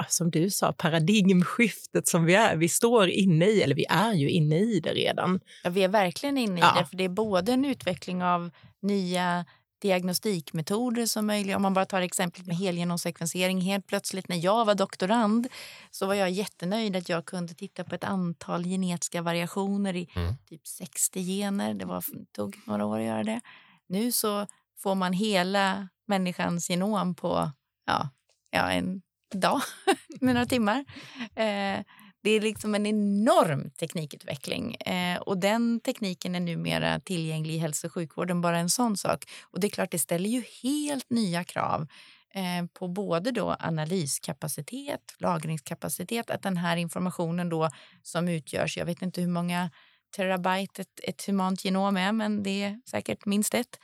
[0.08, 2.56] som du sa, paradigmskiftet som vi är.
[2.56, 5.40] Vi står inne i, eller vi är ju inne i det redan.
[5.64, 6.74] Ja, vi är verkligen inne i ja.
[6.78, 8.50] det, för det är både en utveckling av
[8.82, 9.44] nya
[9.82, 11.56] diagnostikmetoder som möjliga.
[11.56, 13.60] Om man bara tar exemplet med helgenomsekvensering.
[13.60, 15.48] Helt plötsligt när jag var doktorand
[15.90, 20.34] så var jag jättenöjd att jag kunde titta på ett antal genetiska variationer i mm.
[20.48, 21.74] typ 60 gener.
[21.74, 23.40] Det var, tog några år att göra det.
[23.88, 24.46] Nu så
[24.78, 27.50] får man hela människans genom på
[27.86, 28.08] ja,
[28.50, 29.60] ja, en dag
[30.20, 30.84] med några timmar.
[31.34, 31.80] Eh,
[32.22, 37.86] det är liksom en enorm teknikutveckling eh, och den tekniken är numera tillgänglig i hälso
[37.86, 39.24] och sjukvården, bara en sån sak.
[39.42, 41.86] Och det är klart, det ställer ju helt nya krav
[42.34, 47.70] eh, på både då analyskapacitet, lagringskapacitet, att den här informationen då
[48.02, 49.70] som utgörs, jag vet inte hur många
[50.16, 53.78] terabyte ett, ett humant genom är, men det är säkert minst ett.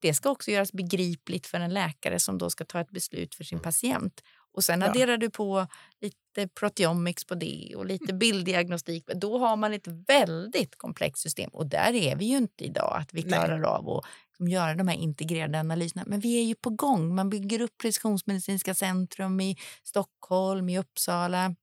[0.00, 3.44] Det ska också göras begripligt för en läkare som då ska ta ett beslut för
[3.44, 4.22] sin patient.
[4.54, 4.86] Och sen ja.
[4.86, 5.66] adderar du på
[6.00, 8.18] lite proteomics på det och lite mm.
[8.18, 9.06] bilddiagnostik.
[9.06, 13.14] Då har man ett väldigt komplext system och där är vi ju inte idag att
[13.14, 13.66] vi klarar Nej.
[13.66, 16.04] av att liksom göra de här integrerade analyserna.
[16.06, 17.14] Men vi är ju på gång.
[17.14, 21.54] Man bygger upp precisionsmedicinska centrum i Stockholm, i Uppsala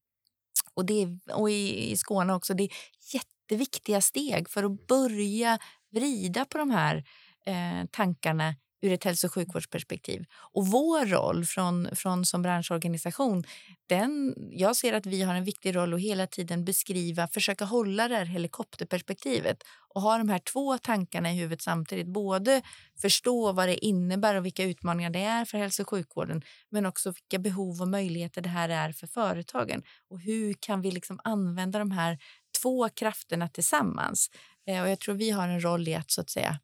[0.73, 2.53] och, det, och i, i Skåne också.
[2.53, 2.69] Det är
[3.13, 5.59] jätteviktiga steg för att börja
[5.91, 7.03] vrida på de här
[7.45, 10.25] eh, tankarna ur ett hälso och sjukvårdsperspektiv.
[10.53, 13.43] Och vår roll från, från som branschorganisation,
[13.87, 18.07] den, jag ser att vi har en viktig roll att hela tiden beskriva, försöka hålla
[18.07, 19.63] det här helikopterperspektivet
[19.93, 22.07] och ha de här två tankarna i huvudet samtidigt.
[22.07, 22.61] Både
[23.01, 27.11] förstå vad det innebär och vilka utmaningar det är för hälso och sjukvården men också
[27.11, 29.83] vilka behov och möjligheter det här är för företagen.
[30.09, 32.17] Och hur kan vi liksom använda de här
[32.61, 34.29] två krafterna tillsammans?
[34.67, 36.59] Eh, och jag tror vi har en roll i att så att säga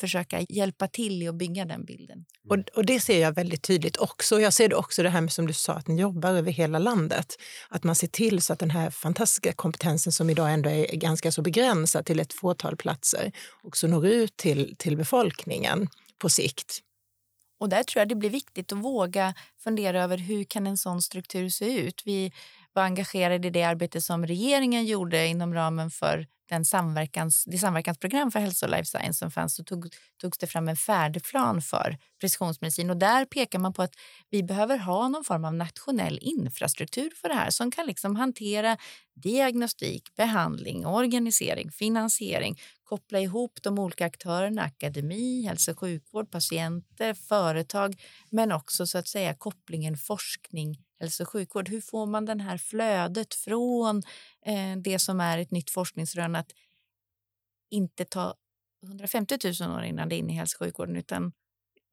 [0.00, 2.24] försöka hjälpa till i att bygga den bilden.
[2.48, 4.40] Och, och, Det ser jag väldigt tydligt också.
[4.40, 6.78] Jag ser det också det här med som du sa, att ni jobbar över hela
[6.78, 7.36] landet.
[7.68, 11.32] Att man ser till så att den här fantastiska kompetensen som idag ändå är ganska
[11.32, 16.82] så begränsad till ett fåtal platser också når ut till, till befolkningen på sikt.
[17.60, 21.02] Och där tror jag det blir viktigt att våga fundera över hur kan en sån
[21.02, 22.02] struktur se ut.
[22.04, 22.32] Vi
[22.74, 28.30] var engagerad i det arbete som regeringen gjorde inom ramen för den samverkans, det samverkansprogram
[28.30, 31.98] för hälso och life science som fanns så tog, togs det fram en färdplan för
[32.20, 32.90] precisionsmedicin.
[32.90, 33.94] Och där pekar man på att
[34.30, 38.76] vi behöver ha någon form av nationell infrastruktur för det här som kan liksom hantera
[39.14, 48.02] diagnostik, behandling, organisering, finansiering, koppla ihop de olika aktörerna, akademi, hälso och sjukvård, patienter, företag,
[48.30, 51.68] men också så att säga kopplingen forskning, hälso och sjukvård.
[51.68, 54.02] Hur får man det här flödet från
[54.46, 56.52] eh, det som är ett nytt forskningsrön att
[57.70, 58.34] inte ta
[58.84, 61.32] 150 000 år innan det är inne i hälso och sjukvården utan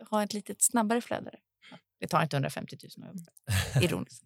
[0.10, 1.32] ha ett lite snabbare flöde.
[2.00, 3.16] Det tar inte 150 000 år.
[3.84, 4.24] Ironiskt.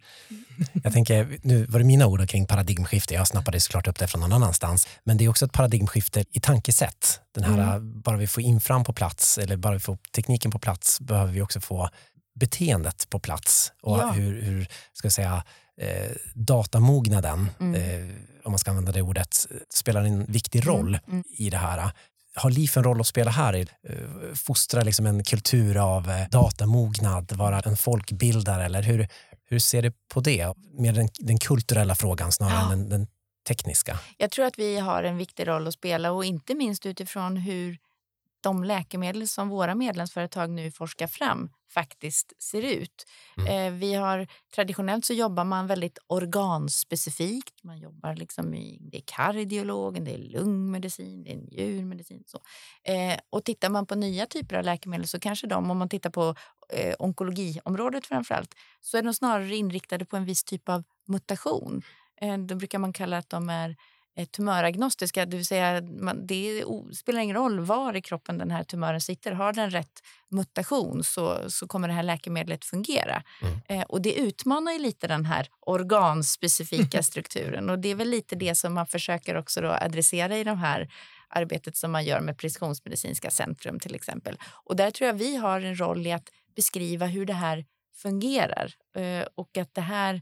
[0.84, 3.14] Jag tänker, nu var det mina ord kring paradigmskifte.
[3.14, 4.88] Jag snappade såklart upp det från någon annanstans.
[5.04, 7.22] Men det är också ett paradigmskifte i tankesätt.
[7.32, 8.02] Den här, mm.
[8.02, 11.42] Bara vi får infram på plats eller bara vi får tekniken på plats behöver vi
[11.42, 11.90] också få
[12.36, 14.12] beteendet på plats och ja.
[14.12, 15.44] hur, hur, ska jag säga,
[15.78, 17.76] eh, datamognaden, mm.
[17.76, 21.24] eh, om man ska använda det ordet, spelar en viktig mm, roll mm.
[21.38, 21.92] i det här.
[22.36, 23.54] Har LIF en roll att spela här?
[23.56, 23.96] Eh,
[24.36, 29.08] fostra liksom en kultur av eh, datamognad, vara en folkbildare eller hur,
[29.46, 30.54] hur ser du på det?
[30.78, 32.74] Mer den, den kulturella frågan snarare ja.
[32.74, 33.08] än den, den
[33.48, 34.00] tekniska.
[34.18, 37.78] Jag tror att vi har en viktig roll att spela och inte minst utifrån hur
[38.44, 43.06] de läkemedel som våra medlemsföretag nu forskar fram faktiskt ser ut.
[43.38, 43.48] Mm.
[43.48, 47.64] Eh, vi har, traditionellt så jobbar man väldigt organspecifikt.
[47.64, 52.24] Man jobbar liksom i, det är kardiologen, det är lungmedicin, det är njurmedicin.
[52.26, 52.40] Så.
[52.92, 56.10] Eh, och tittar man på nya typer av läkemedel så kanske de, om man tittar
[56.10, 56.36] på
[56.70, 61.82] eh, onkologiområdet framför allt, så är de snarare inriktade på en viss typ av mutation.
[62.22, 63.76] Eh, då brukar man kalla att de är
[64.32, 65.82] tumöragnostiska, det vill säga
[66.14, 69.32] det spelar ingen roll var i kroppen den här tumören sitter.
[69.32, 73.24] Har den rätt mutation så, så kommer det här läkemedlet fungera.
[73.42, 73.60] Mm.
[73.68, 78.36] Eh, och det utmanar ju lite den här organspecifika strukturen och det är väl lite
[78.36, 80.90] det som man försöker också då adressera i de här
[81.30, 84.38] arbetet som man gör med precisionsmedicinska centrum till exempel.
[84.64, 88.74] Och där tror jag vi har en roll i att beskriva hur det här fungerar
[88.96, 90.22] eh, och att det här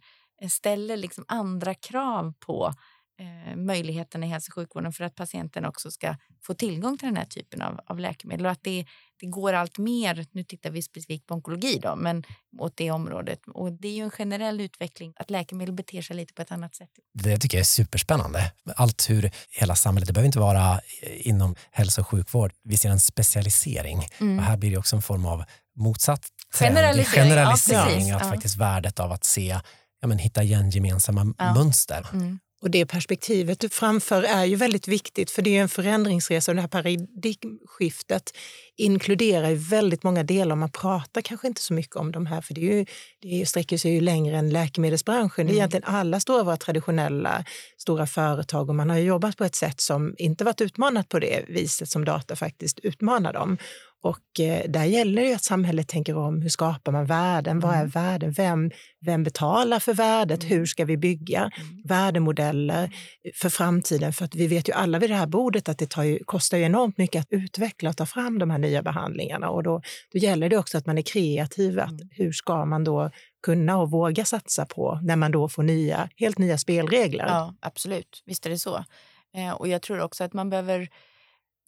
[0.49, 2.73] ställer liksom andra krav på
[3.21, 7.17] eh, möjligheterna i hälso och sjukvården för att patienten också ska få tillgång till den
[7.17, 8.45] här typen av, av läkemedel.
[8.45, 8.85] Och att det,
[9.19, 12.23] det går allt mer, nu tittar vi specifikt på onkologi, då, men
[12.59, 13.39] åt det området.
[13.47, 16.75] Och det är ju en generell utveckling att läkemedel beter sig lite på ett annat
[16.75, 16.89] sätt.
[17.13, 18.51] Det tycker jag är superspännande.
[18.75, 22.51] Allt hur hela samhället, det behöver inte vara inom hälso och sjukvård.
[22.63, 24.39] Vi ser en specialisering mm.
[24.39, 25.43] och här blir det också en form av
[25.75, 26.27] motsatt
[26.59, 28.29] generalisering, generalisering ja, att ja.
[28.29, 29.59] faktiskt värdet av att se
[30.01, 31.53] ja, men hitta igen gemensamma ja.
[31.53, 32.07] mönster.
[32.13, 32.39] Mm.
[32.61, 36.55] Och det perspektivet du framför är ju väldigt viktigt för det är en förändringsresa och
[36.55, 38.33] det här paradigmskiftet
[38.77, 40.55] inkluderar ju väldigt många delar.
[40.55, 42.85] Man pratar kanske inte så mycket om de här för det, är ju,
[43.21, 45.45] det sträcker sig ju längre än läkemedelsbranschen.
[45.45, 45.55] Det är mm.
[45.55, 47.45] egentligen alla stora våra traditionella
[47.77, 51.45] stora företag och man har jobbat på ett sätt som inte varit utmanat på det
[51.47, 53.57] viset som data faktiskt utmanar dem.
[54.03, 56.41] Och eh, där gäller det att samhället tänker om.
[56.41, 57.59] Hur skapar man värden?
[57.59, 57.89] Vad är mm.
[57.89, 58.31] värden?
[58.31, 58.71] Vem,
[59.01, 60.43] vem betalar för värdet?
[60.43, 61.81] Hur ska vi bygga mm.
[61.85, 62.95] värdemodeller
[63.35, 64.13] för framtiden?
[64.13, 66.63] För att vi vet ju alla vid det här bordet att det ju, kostar ju
[66.63, 69.49] enormt mycket att utveckla och ta fram de här nya behandlingarna.
[69.49, 69.81] Och då,
[70.11, 71.79] då gäller det också att man är kreativ.
[71.79, 72.09] Att mm.
[72.11, 73.11] hur ska man då
[73.43, 77.25] kunna och våga satsa på när man då får nya, helt nya spelregler?
[77.27, 78.23] Ja, absolut.
[78.25, 78.85] Visst är det så.
[79.33, 80.89] Eh, och jag tror också att man behöver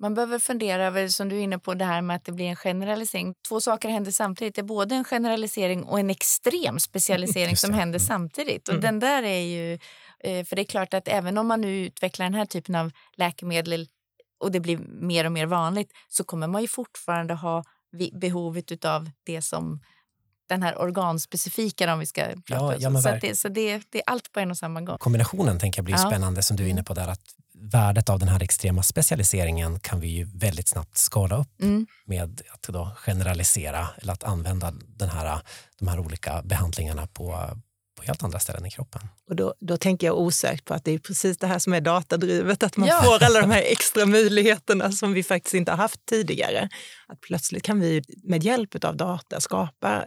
[0.04, 2.46] man behöver fundera över, som du är inne på, det här med att det blir
[2.46, 3.34] en generalisering.
[3.48, 4.56] Två saker händer samtidigt.
[4.56, 8.68] Det är både en generalisering och en extrem specialisering som händer samtidigt.
[8.68, 8.82] Och mm.
[8.82, 9.74] den där är ju...
[10.24, 12.92] Eh, för det är klart att även om man nu utvecklar den här typen av
[13.18, 13.88] läkemedel
[14.40, 17.64] och det blir mer och mer vanligt så kommer man ju fortfarande ha
[18.22, 19.80] behovet av det som
[20.50, 22.76] den här organspecifika om vi ska prata.
[22.80, 24.98] Ja, ja, så, det, så det, det, är allt på en och samma gång.
[24.98, 26.10] Kombinationen tänker jag blir ja.
[26.10, 30.00] spännande som du är inne på där att värdet av den här extrema specialiseringen kan
[30.00, 31.88] vi ju väldigt snabbt skala upp mm.
[32.06, 35.42] med att då generalisera eller att använda den här,
[35.80, 37.50] de här olika behandlingarna på,
[37.98, 39.02] på helt andra ställen i kroppen.
[39.30, 41.82] Och då, då tänker jag osökt på att det är precis det här som är
[41.82, 43.02] datadrivet, att man ja.
[43.04, 46.70] får alla de här extra möjligheterna som vi faktiskt inte har haft tidigare.
[47.08, 50.06] Att plötsligt kan vi med hjälp av data skapa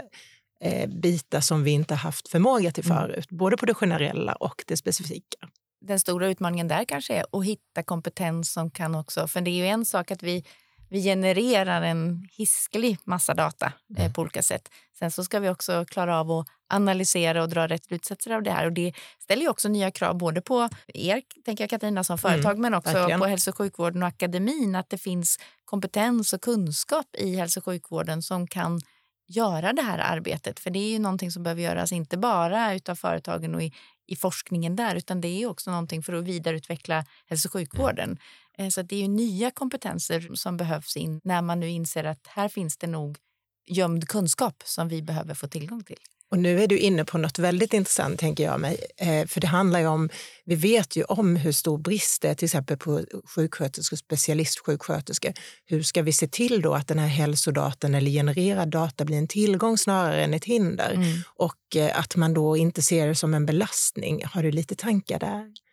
[0.61, 2.99] eh, bitar som vi inte haft förmåga till mm.
[2.99, 3.39] förut, mm.
[3.39, 5.49] både på det generella och det specifika
[5.87, 9.29] den stora utmaningen där kanske är att hitta kompetens som kan också...
[9.29, 10.45] För det är ju en sak att vi,
[10.89, 14.13] vi genererar en hiskelig massa data eh, mm.
[14.13, 14.69] på olika sätt.
[14.99, 18.51] Sen så ska vi också klara av att analysera och dra rätt slutsatser av det
[18.51, 18.67] här.
[18.67, 22.51] Och det ställer ju också nya krav både på er, tänker jag Katarina, som företag
[22.51, 23.21] mm, men också verkligen.
[23.21, 24.75] på hälso och sjukvården och akademin.
[24.75, 28.81] Att det finns kompetens och kunskap i hälso och sjukvården som kan
[29.29, 30.61] göra det här arbetet.
[30.61, 33.73] För det är ju någonting som behöver göras inte bara av företagen och i,
[34.07, 38.19] i forskningen där utan det är också någonting för att vidareutveckla hälso och sjukvården.
[38.59, 38.71] Mm.
[38.71, 42.49] Så det är ju nya kompetenser som behövs in när man nu inser att här
[42.49, 43.19] finns det nog
[43.67, 46.01] gömd kunskap som vi behöver få tillgång till.
[46.31, 48.79] Och nu är du inne på något väldigt intressant, tänker jag mig.
[48.97, 50.09] Eh, för det handlar om,
[50.45, 53.05] vi vet ju om hur stor brist det är till exempel på
[53.37, 55.33] sjuksköterskor, specialistsjuksköterskor.
[55.65, 59.29] Hur ska vi se till då att den här hälsodatan eller genererad data blir en
[59.29, 60.93] tillgång snarare än ett hinder?
[60.93, 61.19] Mm.
[61.37, 64.23] Och eh, att man då inte ser det som en belastning.
[64.25, 65.66] Har du lite tankar där?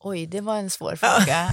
[0.00, 1.48] Oj, det var en svår fråga.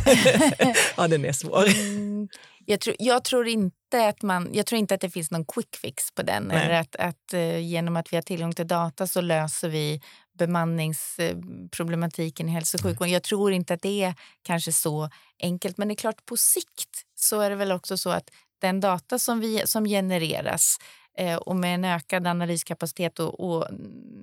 [0.98, 1.68] ja, den är svår.
[1.68, 2.28] Mm,
[2.66, 5.76] jag, tror, jag, tror inte att man, jag tror inte att det finns någon quick
[5.76, 6.52] fix på den.
[6.52, 10.02] Eller att, att uh, genom att vi har tillgång till data så löser vi
[10.38, 13.14] bemanningsproblematiken i hälso och sjukvården.
[13.14, 15.78] Jag tror inte att det är kanske så enkelt.
[15.78, 18.30] Men det är klart, på sikt så är det väl också så att
[18.62, 20.86] den data som, vi, som genereras Eh,
[21.42, 23.68] och med en ökad analyskapacitet och, och,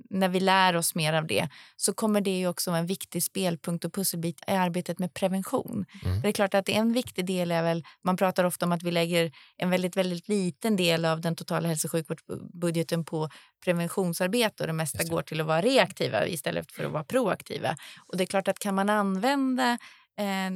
[0.09, 3.23] när vi lär oss mer av det så kommer det ju också vara en viktig
[3.23, 5.85] spelpunkt och pusselbit i arbetet med prevention.
[6.05, 6.21] Mm.
[6.21, 8.91] det är klart att en viktig del är väl, man pratar ofta om att vi
[8.91, 13.29] lägger en väldigt, väldigt liten del av den totala hälso och sjukvårdsbudgeten på
[13.63, 15.09] preventionsarbete och det mesta det.
[15.09, 17.75] går till att vara reaktiva istället för att vara proaktiva.
[18.07, 19.77] Och det är klart att kan man använda Eh,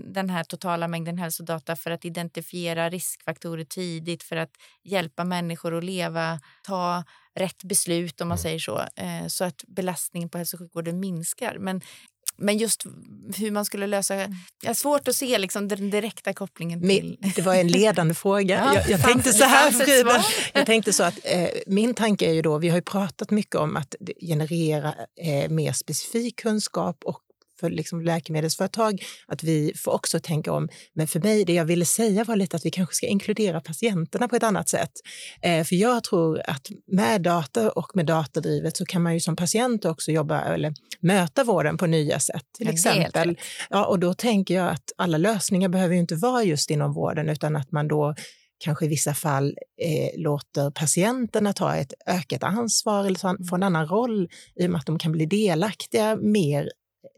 [0.04, 4.52] den här totala mängden hälsodata för att identifiera riskfaktorer tidigt för att
[4.84, 7.04] hjälpa människor att leva, ta
[7.36, 8.44] rätt beslut om man mm.
[8.44, 11.58] säger så, eh, så att belastningen på hälso och sjukvården minskar.
[11.60, 11.82] Men
[12.40, 12.86] men just
[13.36, 14.16] hur man skulle lösa...
[14.16, 14.38] Mm.
[14.62, 17.18] Jag har svårt att se liksom den direkta kopplingen till...
[17.36, 18.56] Det var en ledande fråga.
[18.66, 20.26] Ja, jag, jag tänkte så här, Frida.
[20.54, 23.56] Jag tänkte så att eh, min tanke är ju då, vi har ju pratat mycket
[23.56, 27.22] om att generera eh, mer specifik kunskap och
[27.60, 30.70] för liksom läkemedelsföretag att vi får också tänka om.
[30.94, 34.28] Men för mig, det jag ville säga var lite att vi kanske ska inkludera patienterna
[34.28, 34.92] på ett annat sätt.
[35.42, 39.36] Eh, för jag tror att med data och med datadrivet så kan man ju som
[39.36, 42.44] patient också jobba eller möta vården på nya sätt.
[42.58, 43.38] Till exempel.
[43.70, 47.30] Ja, och då tänker jag att alla lösningar behöver ju inte vara just inom vården
[47.30, 48.16] utan att man då
[48.60, 53.88] kanske i vissa fall eh, låter patienterna ta ett ökat ansvar eller få en annan
[53.88, 56.70] roll i och med att de kan bli delaktiga mer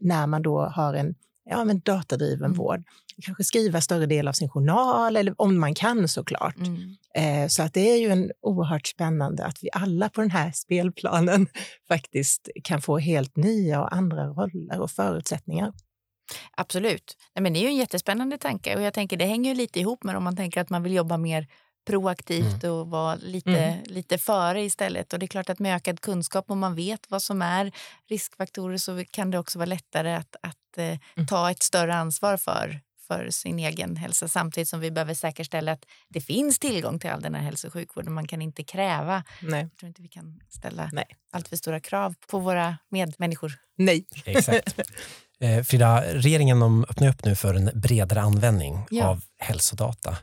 [0.01, 1.15] när man då har en
[1.49, 2.57] ja, men datadriven mm.
[2.57, 2.83] vård.
[3.21, 6.57] Kanske skriva större del av sin journal, eller om man kan såklart.
[6.57, 6.95] Mm.
[7.15, 10.51] Eh, så att det är ju en oerhört spännande att vi alla på den här
[10.51, 11.47] spelplanen
[11.87, 15.73] faktiskt kan få helt nya och andra roller och förutsättningar.
[16.57, 17.17] Absolut.
[17.35, 20.03] Nej, men det är ju en jättespännande tanke och jag tänker det hänger lite ihop
[20.03, 21.47] med om man tänker att man vill jobba mer
[21.85, 22.75] proaktivt mm.
[22.75, 23.83] och vara lite, mm.
[23.85, 25.13] lite före istället.
[25.13, 27.71] Och det är klart att med ökad kunskap, om man vet vad som är
[28.09, 31.27] riskfaktorer så kan det också vara lättare att, att eh, mm.
[31.29, 35.85] ta ett större ansvar för, för sin egen hälsa samtidigt som vi behöver säkerställa att
[36.09, 38.13] det finns tillgång till all den här hälso och sjukvården.
[38.13, 39.61] Man kan inte kräva, Nej.
[39.61, 41.05] jag tror inte vi kan ställa Nej.
[41.31, 43.53] allt för stora krav på våra medmänniskor.
[43.77, 44.05] Nej.
[44.25, 44.79] Exakt.
[45.41, 49.07] Eh, Frida, regeringen öppnar upp nu för en bredare användning ja.
[49.07, 50.17] av hälsodata.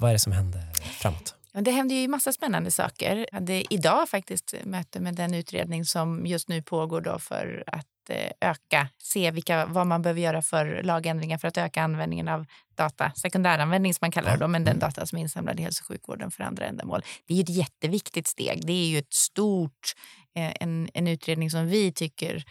[0.00, 0.62] Vad är det som händer
[1.00, 1.34] framåt?
[1.52, 3.26] Ja, det händer ju massa spännande saker.
[3.30, 7.86] Jag hade idag faktiskt möte med den utredning som just nu pågår då för att
[8.08, 12.46] eh, öka, se vilka, vad man behöver göra för lagändringar för att öka användningen av
[12.74, 14.80] data, sekundäranvändning som man kallar det, då, men den mm.
[14.80, 17.02] data som är insamlad i hälso och sjukvården för andra ändamål.
[17.26, 18.66] Det är ju ett jätteviktigt steg.
[18.66, 19.94] Det är ju ett stort,
[20.36, 22.44] eh, en, en utredning som vi tycker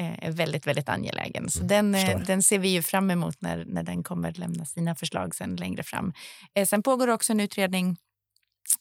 [0.00, 1.50] är väldigt, väldigt angelägen.
[1.50, 4.64] Så mm, den, eh, den ser vi ju fram emot när, när den kommer lämna
[4.64, 6.12] sina förslag sen längre fram.
[6.54, 7.96] Eh, sen pågår också en utredning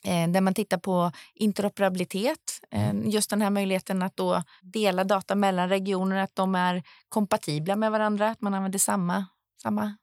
[0.04, 2.60] där man tittar på interoperabilitet.
[2.72, 3.10] Mm.
[3.10, 7.92] Just den här möjligheten att då dela data mellan regioner, att de är kompatibla med
[7.92, 9.26] varandra, att man använder samma,
[9.62, 9.96] samma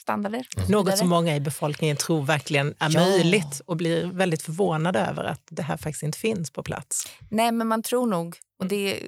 [0.00, 0.46] standarder.
[0.56, 0.70] Mm.
[0.70, 3.00] Något som många i befolkningen tror verkligen är ja.
[3.00, 7.06] möjligt och blir väldigt förvånade över att det här faktiskt inte finns på plats.
[7.30, 9.02] Nej, men man tror nog, och det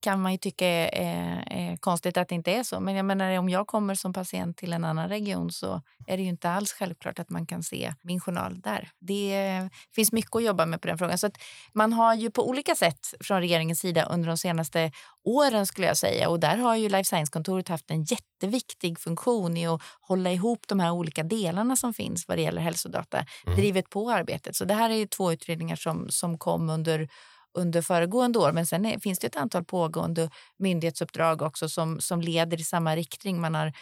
[0.00, 2.80] kan man ju tycka är, är, är, konstigt att det inte är så.
[2.80, 6.22] Men jag menar, om jag kommer som patient till en annan region så är det
[6.22, 8.90] ju inte alls självklart att man kan se min journal där.
[9.00, 11.18] Det finns mycket att jobba med på den frågan.
[11.18, 11.30] Så
[11.74, 14.92] man har ju på olika sätt från regeringens sida under de senaste
[15.24, 19.66] åren skulle jag säga och där har ju Life Science-kontoret haft en jätteviktig funktion i
[19.66, 23.58] att hålla ihop de här olika delarna som finns vad det gäller hälsodata, mm.
[23.58, 24.56] drivit på arbetet.
[24.56, 27.08] Så det här är två utredningar som, som kom under
[27.54, 28.52] under föregående år.
[28.52, 32.96] Men sen är, finns det ett antal pågående myndighetsuppdrag också som, som leder i samma
[32.96, 33.40] riktning.
[33.40, 33.72] Man har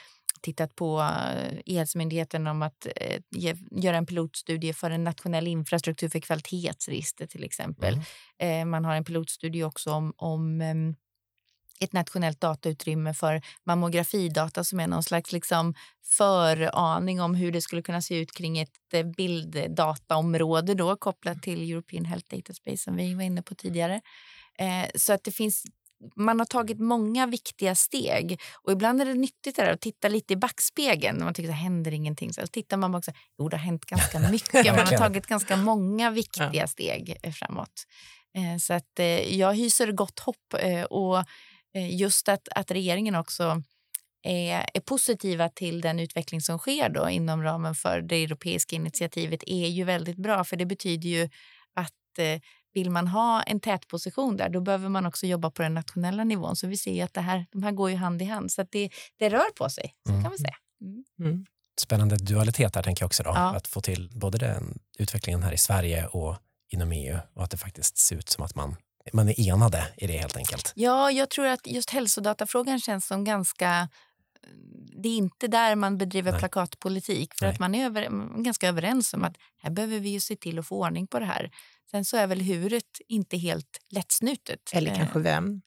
[0.41, 6.09] tittat på eh, E-hälsomyndigheten om att eh, ge, göra en pilotstudie för en nationell infrastruktur
[6.09, 8.01] för kvalitetsregister till exempel.
[8.39, 8.61] Mm.
[8.61, 10.75] Eh, man har en pilotstudie också om, om eh,
[11.81, 15.74] ett nationellt datautrymme för mammografidata som är någon slags liksom
[16.07, 21.72] föraning om hur det skulle kunna se ut kring ett eh, bilddataområde då, kopplat till
[21.72, 24.01] European Health Data Space som vi var inne på tidigare.
[24.59, 25.64] Eh, så att det finns
[26.16, 28.41] man har tagit många viktiga steg.
[28.62, 31.24] Och Ibland är det nyttigt att titta lite i backspegeln.
[31.24, 32.33] Man tycker att det händer ingenting.
[32.33, 34.66] Så tittar man också, jo det har hänt ganska mycket.
[34.66, 37.87] Man har tagit ganska många viktiga steg eh, framåt.
[38.61, 40.55] Så att jag hyser gott hopp.
[40.91, 41.24] Och Eh,
[41.81, 43.62] just att, att regeringen också
[44.22, 49.43] är, är, positiva till den utveckling som sker då inom ramen för det europeiska initiativet
[49.47, 50.45] är ju väldigt bra.
[50.45, 51.29] För det betyder ju
[51.74, 52.41] att eh,
[52.74, 56.57] vill man ha en tätposition där, då behöver man också jobba på den nationella nivån.
[56.57, 58.53] Så vi ser att det här, de här går ju hand i hand.
[58.53, 60.22] Så det, det rör på sig, så mm.
[60.22, 60.57] kan man säga.
[60.81, 61.05] Mm.
[61.20, 61.47] Mm.
[61.81, 63.31] Spännande dualitet där tänker jag också då.
[63.35, 63.57] Ja.
[63.57, 66.37] Att få till både den utvecklingen här i Sverige och
[66.68, 68.77] inom EU och att det faktiskt ser ut som att man
[69.13, 70.73] man är enade i det helt enkelt.
[70.77, 73.89] Ja, jag tror att just hälsodatafrågan känns som ganska
[75.03, 76.41] det är inte där man bedriver Nej.
[76.41, 77.35] plakatpolitik.
[77.35, 77.55] För Nej.
[77.55, 78.09] att man är över,
[78.43, 81.25] ganska överens om att här behöver vi ju se till att få ordning på det
[81.25, 81.51] här.
[81.91, 84.71] Sen så är väl huret inte helt lättsnutet.
[84.73, 85.63] Eller kanske vem.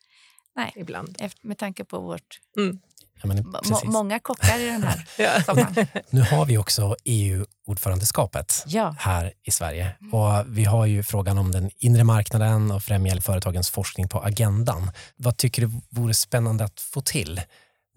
[0.56, 1.16] Nej, ibland.
[1.20, 2.80] Efter, med tanke på vårt mm.
[3.22, 3.46] Ja, men,
[3.84, 5.44] många kockar i den här ja.
[5.44, 5.88] sommaren.
[6.10, 8.96] Nu har vi också EU-ordförandeskapet ja.
[9.00, 9.96] här i Sverige.
[10.12, 14.92] Och vi har ju frågan om den inre marknaden och främja företagens forskning på agendan.
[15.16, 17.42] Vad tycker du vore spännande att få till?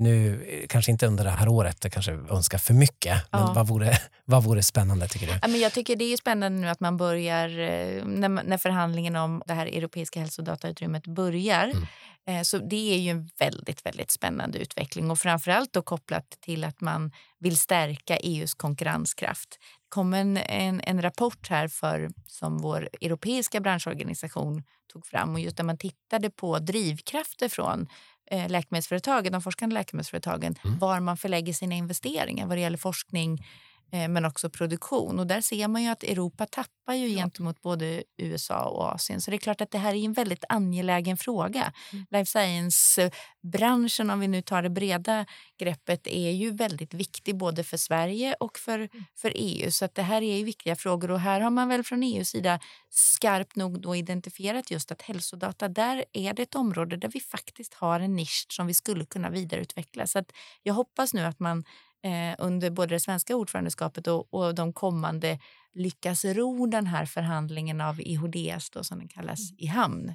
[0.02, 3.52] Nu, kanske inte under det här året, det kanske önskar för mycket, men ja.
[3.52, 5.32] vad, vore, vad vore spännande tycker du?
[5.42, 9.16] Ja, men jag tycker det är spännande nu att man börjar, eh, när, när förhandlingen
[9.16, 11.86] om det här europeiska hälsodatautrymmet börjar, mm
[12.26, 16.64] Eh, så det är ju en väldigt, väldigt spännande utveckling och framförallt då kopplat till
[16.64, 19.48] att man vill stärka EUs konkurrenskraft.
[19.50, 25.40] Det kom en, en, en, rapport här för, som vår europeiska branschorganisation tog fram och
[25.40, 27.86] just där man tittade på drivkrafter från eh,
[28.32, 30.78] läkemedelsföretagen, de forskande läkemedelsföretagen, mm.
[30.78, 35.18] var man förlägger sina investeringar vad det gäller forskning, Eh, men också produktion.
[35.18, 39.20] Och där ser man ju att Europa tappar ju gentemot både USA och Asien.
[39.20, 41.72] Så det är klart att det här är en väldigt angelägen fråga.
[41.92, 42.06] Mm.
[42.10, 45.26] Life science-branschen, om vi nu tar det breda
[45.58, 49.04] greppet, är ju väldigt viktig både för Sverige och för, mm.
[49.14, 49.70] för EU.
[49.70, 52.28] Så att det här är ju viktiga frågor och här har man väl från EUs
[52.28, 57.20] sida skarpt nog då identifierat just att hälsodata, där är det ett område där vi
[57.20, 60.06] faktiskt har en nisch som vi skulle kunna vidareutveckla.
[60.06, 60.32] Så att
[60.62, 61.64] jag hoppas nu att man
[62.02, 65.38] eh, under både det svenska ordförandeskapet och, och de kommande
[65.74, 69.56] lyckas ro den här förhandlingen av IHDS, då, som den kallas, mm.
[69.58, 70.14] i hamn.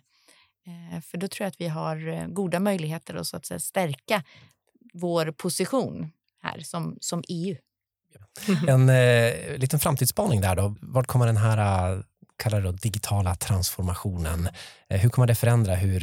[0.66, 3.60] Eh, för då tror jag att vi har eh, goda möjligheter att, så att säga,
[3.60, 4.24] stärka
[4.94, 6.12] vår position
[6.42, 7.56] här som, som EU.
[8.68, 10.76] En eh, liten framtidsspaning där då.
[10.82, 12.02] Vart kommer den här eh,
[12.38, 14.50] kallar det digitala transformationen.
[14.90, 16.00] Eh, hur kommer det förändra hur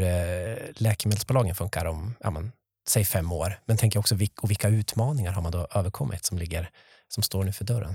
[0.82, 2.52] läkemedelsbolagen funkar om ja, men,
[2.88, 6.70] säg fem år, men tänker också och vilka utmaningar har man då överkommit som, ligger,
[7.08, 7.94] som står nu för dörren?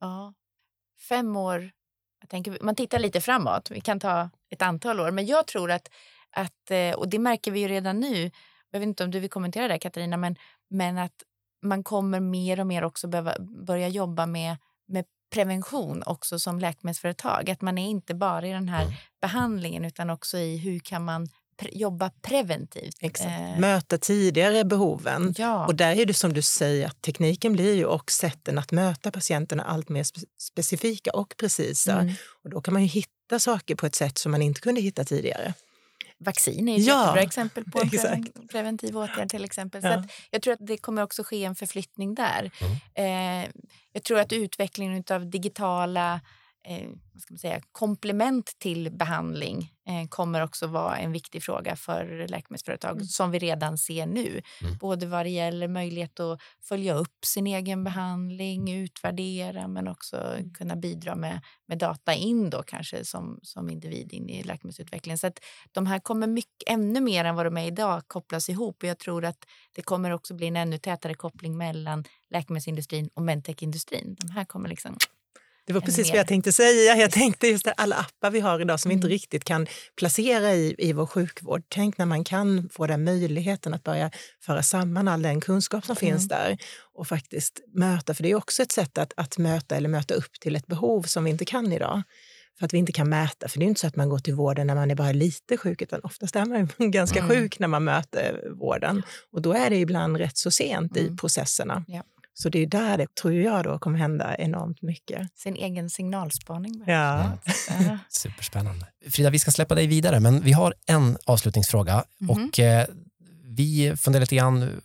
[0.00, 0.34] Ja,
[1.08, 1.70] fem år,
[2.20, 5.70] jag tänker, man tittar lite framåt, vi kan ta ett antal år, men jag tror
[5.70, 5.88] att,
[6.30, 8.30] att eh, och det märker vi ju redan nu,
[8.70, 10.36] jag vet inte om du vill kommentera det Katarina, men,
[10.70, 11.22] men att
[11.62, 14.56] man kommer mer och mer också behöva börja jobba med,
[14.88, 17.50] med prevention också som läkemedelsföretag.
[17.50, 18.94] Att man är inte bara i den här mm.
[19.20, 22.96] behandlingen utan också i hur kan man pre jobba preventivt.
[23.00, 23.30] Exakt.
[23.30, 23.58] Eh.
[23.58, 25.34] Möta tidigare behoven.
[25.38, 25.66] Ja.
[25.66, 29.10] Och där är det som du säger, att tekniken blir ju och sätten att möta
[29.10, 31.92] patienterna allt mer spe specifika och precisa.
[31.92, 32.14] Mm.
[32.44, 35.04] Och då kan man ju hitta saker på ett sätt som man inte kunde hitta
[35.04, 35.54] tidigare.
[36.24, 37.90] Vaccin är ett ja, jättebra exempel på en
[38.50, 39.28] preventiv åtgärd.
[39.28, 39.80] till exempel.
[39.84, 40.02] Ja.
[40.02, 42.50] Så jag tror att det kommer också ske en förflyttning där.
[42.94, 43.44] Mm.
[43.44, 43.50] Eh,
[43.92, 46.20] jag tror att utvecklingen av digitala
[46.64, 51.76] eh, vad ska man säga, komplement till behandling eh, kommer också vara en viktig fråga
[51.76, 53.04] för läkemedelsföretag mm.
[53.04, 54.40] som vi redan ser nu.
[54.62, 54.76] Mm.
[54.80, 60.54] Både vad det gäller möjlighet att följa upp sin egen behandling, utvärdera men också mm.
[60.54, 65.18] kunna bidra med, med data in då kanske som, som individ in i läkemedelsutvecklingen.
[65.18, 65.40] Så att
[65.72, 68.98] de här kommer mycket, ännu mer än vad de är idag kopplas ihop och jag
[68.98, 69.44] tror att
[69.74, 74.16] det kommer också bli en ännu tätare koppling mellan läkemedelsindustrin och medtechindustrin.
[74.20, 74.96] De här kommer liksom
[75.66, 76.96] det var precis vad jag tänkte säga.
[76.96, 79.12] Jag tänkte just det, alla appar vi har idag som vi inte mm.
[79.12, 81.62] riktigt kan placera i, i vår sjukvård.
[81.68, 84.10] Tänk när man kan få den möjligheten att börja
[84.40, 86.12] föra samman all den kunskap som mm.
[86.12, 86.58] finns där
[86.94, 90.40] och faktiskt möta, för det är också ett sätt att, att möta eller möta upp
[90.40, 92.02] till ett behov som vi inte kan idag
[92.58, 93.48] för att vi inte kan mäta.
[93.48, 95.56] För det är inte så att man går till vården när man är bara lite
[95.56, 97.30] sjuk, utan oftast är man ganska mm.
[97.30, 99.02] sjuk när man möter vården.
[99.32, 101.14] Och då är det ibland rätt så sent mm.
[101.14, 101.84] i processerna.
[101.88, 102.02] Ja.
[102.42, 105.28] Så det är där det, tror jag, då kommer hända enormt mycket.
[105.34, 106.84] Sin egen signalspaning.
[106.86, 107.38] Ja.
[108.08, 108.86] Superspännande.
[109.10, 111.92] Frida, vi ska släppa dig vidare, men vi har en avslutningsfråga.
[111.92, 112.04] Mm
[112.36, 112.48] -hmm.
[112.48, 112.86] och eh,
[113.44, 114.80] Vi funderar lite grann,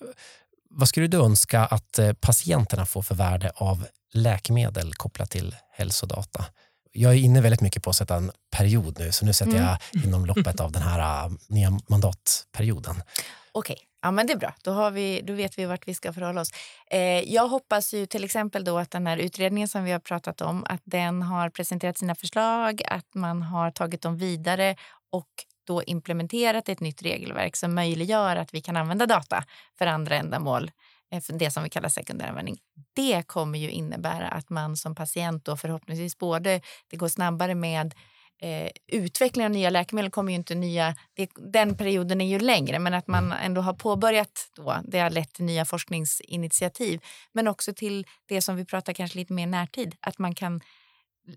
[0.69, 6.45] vad skulle du önska att eh, patienterna får för värde av läkemedel kopplat till hälsodata?
[6.91, 9.63] Jag är inne väldigt mycket på att sätta en period nu, så nu sätter mm.
[9.63, 13.03] jag inom loppet av den här uh, nya mandatperioden.
[13.51, 14.53] Okej ja, men det är bra.
[14.63, 16.49] Då, har vi, då vet vi vart vi ska förhålla oss.
[16.91, 20.41] Eh, jag hoppas ju till exempel då att den här utredningen som vi har pratat
[20.41, 24.75] om, att den har presenterat sina förslag, att man har tagit dem vidare
[25.11, 25.29] och
[25.67, 29.43] då implementerat ett nytt regelverk som möjliggör att vi kan använda data
[29.77, 30.71] för andra ändamål,
[31.11, 32.57] eh, det som vi kallar sekundäranvändning.
[32.95, 37.95] Det kommer ju innebära att man som patient då förhoppningsvis både det går snabbare med
[38.41, 42.79] eh, utveckling av nya läkemedel kommer ju inte nya, det, den perioden är ju längre,
[42.79, 43.38] men att man mm.
[43.41, 47.01] ändå har påbörjat då, det har lett till nya forskningsinitiativ,
[47.33, 50.61] men också till det som vi pratar kanske lite mer närtid, att man kan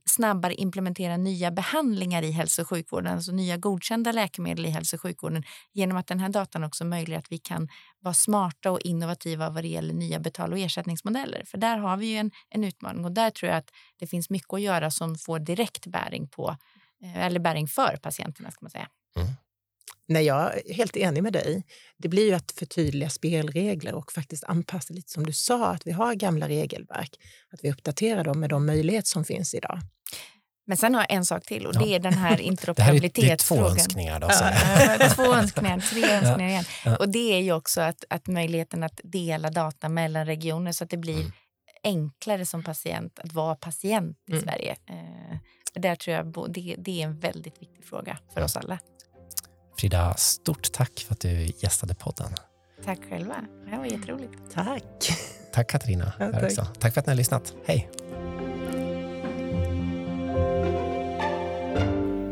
[0.04, 5.02] snabbare implementera nya behandlingar i hälso och sjukvården, alltså nya godkända läkemedel i hälso och
[5.02, 5.42] sjukvården
[5.72, 7.68] genom att den här datan också möjliggör att vi kan
[8.00, 11.44] vara smarta och innovativa vad det gäller nya betal och ersättningsmodeller.
[11.46, 14.30] För där har vi ju en, en utmaning och där tror jag att det finns
[14.30, 16.56] mycket att göra som får direkt bäring på
[17.14, 18.50] eller bäring för patienterna.
[18.50, 18.88] ska man säga.
[19.16, 19.28] Mm.
[20.08, 21.64] Nej, jag är helt enig med dig.
[21.96, 25.92] Det blir ju att förtydliga spelregler och faktiskt anpassa lite som du sa, att vi
[25.92, 27.16] har gamla regelverk,
[27.52, 29.80] att vi uppdaterar dem med de möjligheter som finns idag.
[30.66, 33.64] Men sen har jag en sak till och det är den här interoperabilitetsfrågan.
[33.64, 34.20] det är två önskningar.
[34.20, 34.28] Då,
[35.00, 36.64] ja, två önskningar, tre önskningar igen.
[36.84, 36.96] Ja.
[36.96, 40.90] Och det är ju också att, att möjligheten att dela data mellan regioner så att
[40.90, 41.32] det blir mm.
[41.84, 44.44] enklare som patient att vara patient i mm.
[44.44, 44.76] Sverige.
[45.74, 48.78] Där tror jag det, det är en väldigt viktig fråga för oss alla.
[49.78, 52.30] Frida, stort tack för att du gästade podden.
[52.84, 53.34] Tack själva.
[53.64, 54.32] Det här var jätteroligt.
[54.54, 55.10] Tack.
[55.52, 56.12] Tack Katarina.
[56.18, 56.78] Ja, tack.
[56.78, 57.54] tack för att ni har lyssnat.
[57.66, 57.90] Hej.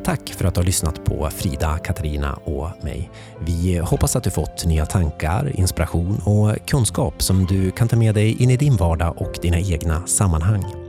[0.04, 3.10] Tack för att du har lyssnat på Frida, Katarina och mig.
[3.40, 8.14] Vi hoppas att du fått nya tankar, inspiration och kunskap som du kan ta med
[8.14, 10.87] dig in i din vardag och dina egna sammanhang.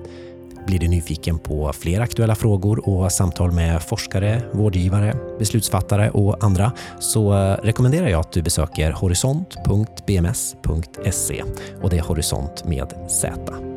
[0.69, 6.71] Blir du nyfiken på fler aktuella frågor och samtal med forskare, vårdgivare, beslutsfattare och andra
[6.99, 11.43] så eh, rekommenderar jag att du besöker horisont.bms.se
[11.81, 13.68] och det är Horisont med Z.